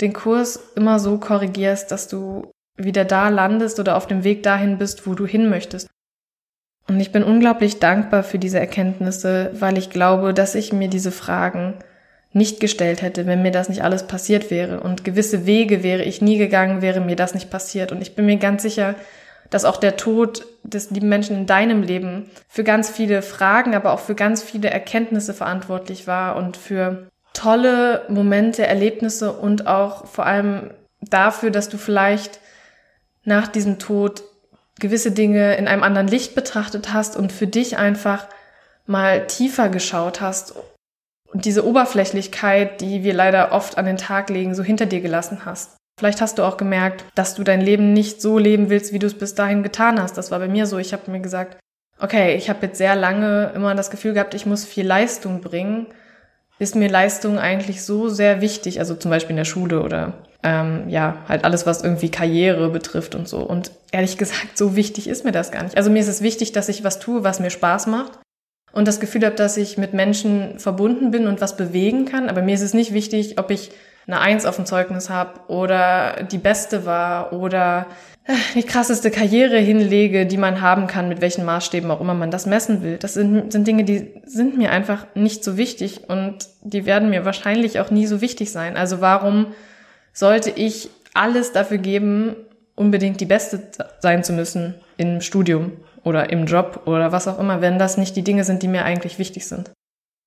den 0.01 0.13
Kurs 0.13 0.59
immer 0.75 0.99
so 0.99 1.17
korrigierst, 1.17 1.91
dass 1.91 2.07
du 2.07 2.51
wieder 2.75 3.05
da 3.05 3.29
landest 3.29 3.79
oder 3.79 3.95
auf 3.95 4.07
dem 4.07 4.23
Weg 4.23 4.43
dahin 4.43 4.77
bist, 4.77 5.05
wo 5.05 5.13
du 5.13 5.25
hin 5.25 5.49
möchtest. 5.49 5.87
Und 6.87 6.99
ich 6.99 7.11
bin 7.11 7.23
unglaublich 7.23 7.79
dankbar 7.79 8.23
für 8.23 8.39
diese 8.39 8.59
Erkenntnisse, 8.59 9.51
weil 9.53 9.77
ich 9.77 9.89
glaube, 9.89 10.33
dass 10.33 10.55
ich 10.55 10.73
mir 10.73 10.89
diese 10.89 11.11
Fragen 11.11 11.75
nicht 12.33 12.59
gestellt 12.59 13.01
hätte, 13.01 13.25
wenn 13.27 13.41
mir 13.41 13.51
das 13.51 13.69
nicht 13.69 13.83
alles 13.83 14.07
passiert 14.07 14.49
wäre. 14.49 14.79
Und 14.79 15.03
gewisse 15.03 15.45
Wege 15.45 15.83
wäre 15.83 16.03
ich 16.03 16.21
nie 16.21 16.37
gegangen, 16.37 16.81
wäre 16.81 17.01
mir 17.01 17.15
das 17.15 17.33
nicht 17.33 17.49
passiert. 17.49 17.91
Und 17.91 18.01
ich 18.01 18.15
bin 18.15 18.25
mir 18.25 18.37
ganz 18.37 18.63
sicher, 18.63 18.95
dass 19.49 19.65
auch 19.65 19.77
der 19.77 19.97
Tod 19.97 20.45
des 20.63 20.91
lieben 20.91 21.09
Menschen 21.09 21.35
in 21.35 21.45
deinem 21.45 21.83
Leben 21.83 22.29
für 22.47 22.63
ganz 22.63 22.89
viele 22.89 23.21
Fragen, 23.21 23.75
aber 23.75 23.91
auch 23.91 23.99
für 23.99 24.15
ganz 24.15 24.41
viele 24.41 24.69
Erkenntnisse 24.69 25.33
verantwortlich 25.33 26.07
war 26.07 26.37
und 26.37 26.55
für 26.55 27.07
tolle 27.33 28.05
Momente, 28.09 28.65
Erlebnisse 28.65 29.31
und 29.33 29.67
auch 29.67 30.05
vor 30.07 30.25
allem 30.25 30.71
dafür, 31.01 31.51
dass 31.51 31.69
du 31.69 31.77
vielleicht 31.77 32.39
nach 33.23 33.47
diesem 33.47 33.79
Tod 33.79 34.23
gewisse 34.79 35.11
Dinge 35.11 35.55
in 35.55 35.67
einem 35.67 35.83
anderen 35.83 36.07
Licht 36.07 36.35
betrachtet 36.35 36.93
hast 36.93 37.15
und 37.15 37.31
für 37.31 37.47
dich 37.47 37.77
einfach 37.77 38.27
mal 38.85 39.27
tiefer 39.27 39.69
geschaut 39.69 40.21
hast 40.21 40.55
und 41.31 41.45
diese 41.45 41.65
Oberflächlichkeit, 41.65 42.81
die 42.81 43.03
wir 43.03 43.13
leider 43.13 43.51
oft 43.51 43.77
an 43.77 43.85
den 43.85 43.97
Tag 43.97 44.29
legen, 44.29 44.55
so 44.55 44.63
hinter 44.63 44.85
dir 44.85 45.01
gelassen 45.01 45.45
hast. 45.45 45.77
Vielleicht 45.99 46.19
hast 46.19 46.39
du 46.39 46.43
auch 46.43 46.57
gemerkt, 46.57 47.05
dass 47.15 47.35
du 47.35 47.43
dein 47.43 47.61
Leben 47.61 47.93
nicht 47.93 48.21
so 48.21 48.37
leben 48.37 48.69
willst, 48.69 48.91
wie 48.91 48.99
du 48.99 49.07
es 49.07 49.17
bis 49.17 49.35
dahin 49.35 49.61
getan 49.61 50.01
hast. 50.01 50.17
Das 50.17 50.31
war 50.31 50.39
bei 50.39 50.47
mir 50.47 50.65
so. 50.65 50.79
Ich 50.79 50.93
habe 50.93 51.09
mir 51.11 51.19
gesagt, 51.19 51.57
okay, 51.99 52.35
ich 52.35 52.49
habe 52.49 52.65
jetzt 52.65 52.79
sehr 52.79 52.95
lange 52.95 53.51
immer 53.55 53.75
das 53.75 53.91
Gefühl 53.91 54.13
gehabt, 54.13 54.33
ich 54.33 54.47
muss 54.47 54.65
viel 54.65 54.85
Leistung 54.85 55.41
bringen 55.41 55.87
ist 56.61 56.75
mir 56.75 56.89
Leistung 56.89 57.39
eigentlich 57.39 57.83
so 57.83 58.07
sehr 58.07 58.39
wichtig, 58.39 58.77
also 58.77 58.93
zum 58.93 59.09
Beispiel 59.09 59.31
in 59.31 59.37
der 59.37 59.45
Schule 59.45 59.81
oder 59.81 60.13
ähm, 60.43 60.87
ja, 60.89 61.17
halt 61.27 61.43
alles, 61.43 61.65
was 61.65 61.83
irgendwie 61.83 62.11
Karriere 62.11 62.69
betrifft 62.69 63.15
und 63.15 63.27
so. 63.27 63.39
Und 63.39 63.71
ehrlich 63.91 64.15
gesagt, 64.15 64.59
so 64.59 64.75
wichtig 64.75 65.07
ist 65.07 65.25
mir 65.25 65.31
das 65.31 65.49
gar 65.49 65.63
nicht. 65.63 65.75
Also 65.75 65.89
mir 65.89 65.99
ist 65.99 66.07
es 66.07 66.21
wichtig, 66.21 66.51
dass 66.51 66.69
ich 66.69 66.83
was 66.83 66.99
tue, 66.99 67.23
was 67.23 67.39
mir 67.39 67.49
Spaß 67.49 67.87
macht 67.87 68.19
und 68.73 68.87
das 68.87 68.99
Gefühl 68.99 69.25
habe, 69.25 69.35
dass 69.35 69.57
ich 69.57 69.79
mit 69.79 69.95
Menschen 69.95 70.59
verbunden 70.59 71.09
bin 71.09 71.25
und 71.25 71.41
was 71.41 71.57
bewegen 71.57 72.05
kann. 72.05 72.29
Aber 72.29 72.43
mir 72.43 72.53
ist 72.53 72.61
es 72.61 72.75
nicht 72.75 72.93
wichtig, 72.93 73.39
ob 73.39 73.49
ich 73.49 73.71
eine 74.07 74.19
Eins 74.19 74.45
auf 74.45 74.55
dem 74.55 74.65
Zeugnis 74.65 75.09
habe 75.09 75.39
oder 75.47 76.23
die 76.23 76.37
Beste 76.37 76.85
war 76.85 77.33
oder 77.33 77.87
die 78.55 78.63
krasseste 78.63 79.11
Karriere 79.11 79.57
hinlege, 79.57 80.25
die 80.25 80.37
man 80.37 80.61
haben 80.61 80.87
kann, 80.87 81.09
mit 81.09 81.21
welchen 81.21 81.45
Maßstäben 81.45 81.89
auch 81.89 82.01
immer 82.01 82.13
man 82.13 82.31
das 82.31 82.45
messen 82.45 82.83
will. 82.83 82.97
Das 82.97 83.13
sind, 83.13 83.51
sind 83.51 83.67
Dinge, 83.67 83.83
die 83.83 84.21
sind 84.25 84.57
mir 84.57 84.71
einfach 84.71 85.07
nicht 85.15 85.43
so 85.43 85.57
wichtig 85.57 86.09
und 86.09 86.47
die 86.61 86.85
werden 86.85 87.09
mir 87.09 87.25
wahrscheinlich 87.25 87.79
auch 87.79 87.89
nie 87.89 88.05
so 88.05 88.21
wichtig 88.21 88.51
sein. 88.51 88.77
Also 88.77 89.01
warum 89.01 89.47
sollte 90.13 90.51
ich 90.51 90.89
alles 91.13 91.51
dafür 91.51 91.77
geben, 91.77 92.35
unbedingt 92.75 93.21
die 93.21 93.25
Beste 93.25 93.61
sein 93.99 94.23
zu 94.23 94.33
müssen 94.33 94.75
im 94.97 95.21
Studium 95.21 95.73
oder 96.03 96.29
im 96.29 96.45
Job 96.45 96.83
oder 96.85 97.11
was 97.11 97.27
auch 97.27 97.39
immer, 97.39 97.61
wenn 97.61 97.79
das 97.79 97.97
nicht 97.97 98.15
die 98.15 98.23
Dinge 98.23 98.43
sind, 98.43 98.63
die 98.63 98.67
mir 98.67 98.85
eigentlich 98.85 99.19
wichtig 99.19 99.47
sind? 99.47 99.71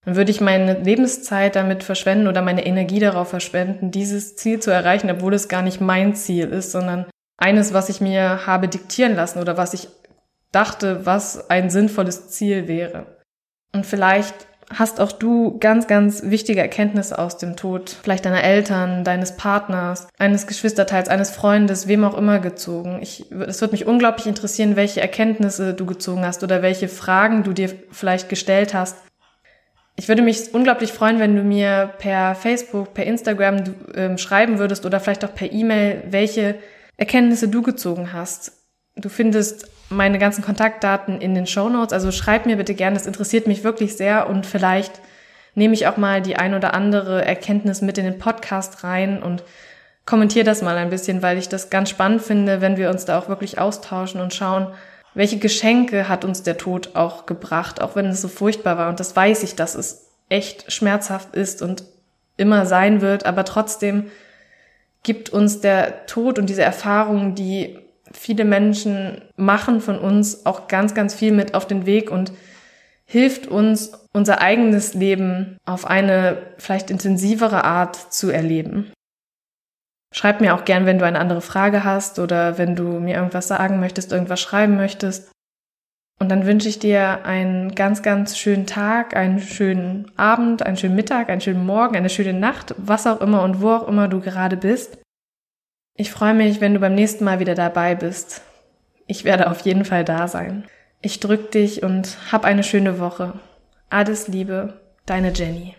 Dann 0.05 0.17
würde 0.17 0.31
ich 0.31 0.41
meine 0.41 0.81
Lebenszeit 0.81 1.57
damit 1.57 1.83
verschwenden 1.83 2.27
oder 2.27 2.43
meine 2.43 2.67
Energie 2.67 3.01
darauf 3.01 3.29
verschwenden, 3.29 3.91
dieses 3.91 4.37
Ziel 4.37 4.61
zu 4.61 4.71
erreichen, 4.71 5.11
obwohl 5.11 5.35
es 5.35 5.49
gar 5.49 5.63
nicht 5.63 5.81
mein 5.81 6.15
Ziel 6.15 6.49
ist, 6.49 6.73
sondern 6.73 7.07
eines, 7.39 7.73
was 7.73 7.89
ich 7.89 8.01
mir 8.01 8.47
habe 8.47 8.69
diktieren 8.69 9.17
lassen 9.17 9.41
oder 9.41 9.57
was 9.57 9.75
ich 9.75 9.89
dachte, 10.53 11.05
was 11.05 11.51
ein 11.51 11.71
sinnvolles 11.71 12.29
Ziel 12.29 12.69
wäre. 12.69 13.19
Und 13.75 13.87
vielleicht 13.87 14.35
hast 14.73 15.01
auch 15.01 15.13
du 15.13 15.59
ganz, 15.59 15.87
ganz 15.87 16.23
wichtige 16.25 16.61
Erkenntnisse 16.61 17.19
aus 17.19 17.37
dem 17.37 17.57
Tod, 17.57 17.97
vielleicht 18.03 18.25
deiner 18.25 18.43
Eltern, 18.43 19.05
deines 19.05 19.37
Partners, 19.37 20.09
eines 20.19 20.47
Geschwisterteils, 20.47 21.09
eines 21.09 21.31
Freundes, 21.31 21.87
wem 21.87 22.05
auch 22.05 22.17
immer 22.17 22.39
gezogen. 22.39 22.99
Ich, 23.03 23.31
es 23.47 23.61
würde 23.61 23.73
mich 23.73 23.87
unglaublich 23.87 24.27
interessieren, 24.27 24.77
welche 24.77 25.01
Erkenntnisse 25.01 25.75
du 25.75 25.87
gezogen 25.87 26.25
hast 26.25 26.43
oder 26.43 26.63
welche 26.63 26.89
Fragen 26.89 27.43
du 27.43 27.53
dir 27.53 27.71
vielleicht 27.91 28.29
gestellt 28.29 28.75
hast. 28.75 28.97
Ich 29.97 30.09
würde 30.09 30.23
mich 30.23 30.53
unglaublich 30.53 30.93
freuen, 30.93 31.21
wenn 31.21 31.37
du 31.37 31.43
mir 31.43 31.93
per 31.99 32.35
Facebook, 32.35 32.95
per 32.95 33.07
Instagram 33.07 33.63
äh, 33.95 34.19
schreiben 34.19 34.59
würdest 34.59 34.85
oder 34.85 34.99
vielleicht 34.99 35.25
auch 35.25 35.35
per 35.35 35.53
E-Mail, 35.53 36.03
welche 36.11 36.57
Erkenntnisse 36.97 37.49
du 37.49 37.63
gezogen 37.63 38.13
hast. 38.13 38.53
Du 38.97 39.09
findest 39.09 39.69
meine 39.91 40.19
ganzen 40.19 40.43
Kontaktdaten 40.43 41.21
in 41.21 41.35
den 41.35 41.47
Show 41.47 41.69
Notes. 41.69 41.93
Also 41.93 42.11
schreib 42.11 42.47
mir 42.47 42.57
bitte 42.57 42.75
gerne, 42.75 42.97
das 42.97 43.07
interessiert 43.07 43.47
mich 43.47 43.63
wirklich 43.65 43.97
sehr 43.97 44.29
und 44.29 44.47
vielleicht 44.47 45.01
nehme 45.55 45.75
ich 45.75 45.87
auch 45.87 45.97
mal 45.97 46.21
die 46.21 46.37
ein 46.37 46.55
oder 46.55 46.75
andere 46.75 47.25
Erkenntnis 47.25 47.81
mit 47.81 47.99
in 47.99 48.05
den 48.05 48.19
Podcast 48.19 48.83
rein 48.83 49.23
und 49.23 49.45
kommentiere 50.07 50.45
das 50.45 50.63
mal 50.63 50.77
ein 50.77 50.91
bisschen, 50.91 51.23
weil 51.23 51.39
ich 51.39 51.49
das 51.49 51.71
ganz 51.71 51.91
spannend 51.91 52.23
finde, 52.23 52.61
wenn 52.61 52.77
wir 52.77 52.91
uns 52.91 53.05
da 53.05 53.19
auch 53.19 53.29
wirklich 53.29 53.59
austauschen 53.59 54.21
und 54.21 54.35
schauen, 54.35 54.69
welche 55.15 55.39
Geschenke 55.39 56.09
hat 56.09 56.25
uns 56.25 56.43
der 56.43 56.59
Tod 56.59 56.95
auch 56.95 57.27
gebracht, 57.27 57.81
auch 57.81 57.97
wenn 57.97 58.07
es 58.07 58.21
so 58.21 58.29
furchtbar 58.29 58.79
war. 58.79 58.89
Und 58.89 59.01
das 59.01 59.15
weiß 59.15 59.43
ich, 59.43 59.55
dass 59.55 59.75
es 59.75 60.11
echt 60.29 60.73
schmerzhaft 60.73 61.35
ist 61.35 61.63
und 61.63 61.85
immer 62.37 62.67
sein 62.67 63.01
wird, 63.01 63.27
aber 63.27 63.45
trotzdem 63.45 64.11
gibt 65.03 65.31
uns 65.31 65.61
der 65.61 66.07
Tod 66.07 66.39
und 66.39 66.49
diese 66.49 66.63
Erfahrungen, 66.63 67.35
die 67.35 67.79
viele 68.13 68.45
Menschen 68.45 69.23
machen 69.37 69.81
von 69.81 69.99
uns 69.99 70.47
auch 70.47 70.67
ganz, 70.67 70.95
ganz 70.95 71.15
viel 71.15 71.33
mit 71.33 71.55
auf 71.55 71.67
den 71.67 71.87
Weg 71.87 72.11
und 72.11 72.33
hilft 73.05 73.47
uns, 73.47 73.93
unser 74.13 74.41
eigenes 74.41 74.95
Leben 74.95 75.59
auf 75.67 75.87
eine 75.87 76.39
vielleicht 76.57 76.91
intensivere 76.91 77.65
Art 77.65 77.97
zu 78.13 78.31
erleben. 78.31 78.93
Schreib 80.15 80.41
mir 80.41 80.55
auch 80.55 80.65
gern, 80.65 80.87
wenn 80.87 81.01
du 81.01 81.05
eine 81.05 81.19
andere 81.19 81.41
Frage 81.41 81.83
hast 81.83 82.21
oder 82.21 82.57
wenn 82.57 82.77
du 82.77 82.85
mir 83.01 83.17
irgendwas 83.17 83.49
sagen 83.49 83.81
möchtest, 83.81 84.13
irgendwas 84.13 84.41
schreiben 84.41 84.77
möchtest. 84.77 85.33
Und 86.21 86.29
dann 86.29 86.47
wünsche 86.47 86.69
ich 86.69 86.79
dir 86.79 87.25
einen 87.27 87.75
ganz, 87.75 88.01
ganz 88.01 88.39
schönen 88.39 88.65
Tag, 88.65 89.17
einen 89.17 89.41
schönen 89.41 90.13
Abend, 90.17 90.65
einen 90.65 90.77
schönen 90.77 90.95
Mittag, 90.95 91.31
einen 91.31 91.41
schönen 91.41 91.67
Morgen, 91.67 91.97
eine 91.97 92.11
schöne 92.11 92.33
Nacht, 92.33 92.77
was 92.79 93.09
auch 93.09 93.21
immer 93.21 93.43
und 93.43 93.61
wo 93.61 93.71
auch 93.71 93.89
immer 93.89 94.07
du 94.07 94.21
gerade 94.21 94.57
bist. 94.57 94.99
Ich 95.97 96.13
freue 96.13 96.35
mich, 96.35 96.61
wenn 96.61 96.75
du 96.75 96.81
beim 96.81 96.95
nächsten 96.95 97.25
Mal 97.25 97.41
wieder 97.41 97.57
dabei 97.57 97.97
bist. 97.97 98.43
Ich 99.09 99.25
werde 99.25 99.51
auf 99.51 99.61
jeden 99.63 99.85
Fall 99.85 100.05
da 100.05 100.29
sein. 100.29 100.65
Ich 101.01 101.19
drück 101.19 101.51
dich 101.51 101.83
und 101.83 102.17
hab 102.31 102.45
eine 102.45 102.63
schöne 102.63 103.01
Woche. 103.01 103.33
Alles 103.91 104.29
Liebe, 104.29 104.81
deine 105.07 105.33
Jenny. 105.33 105.75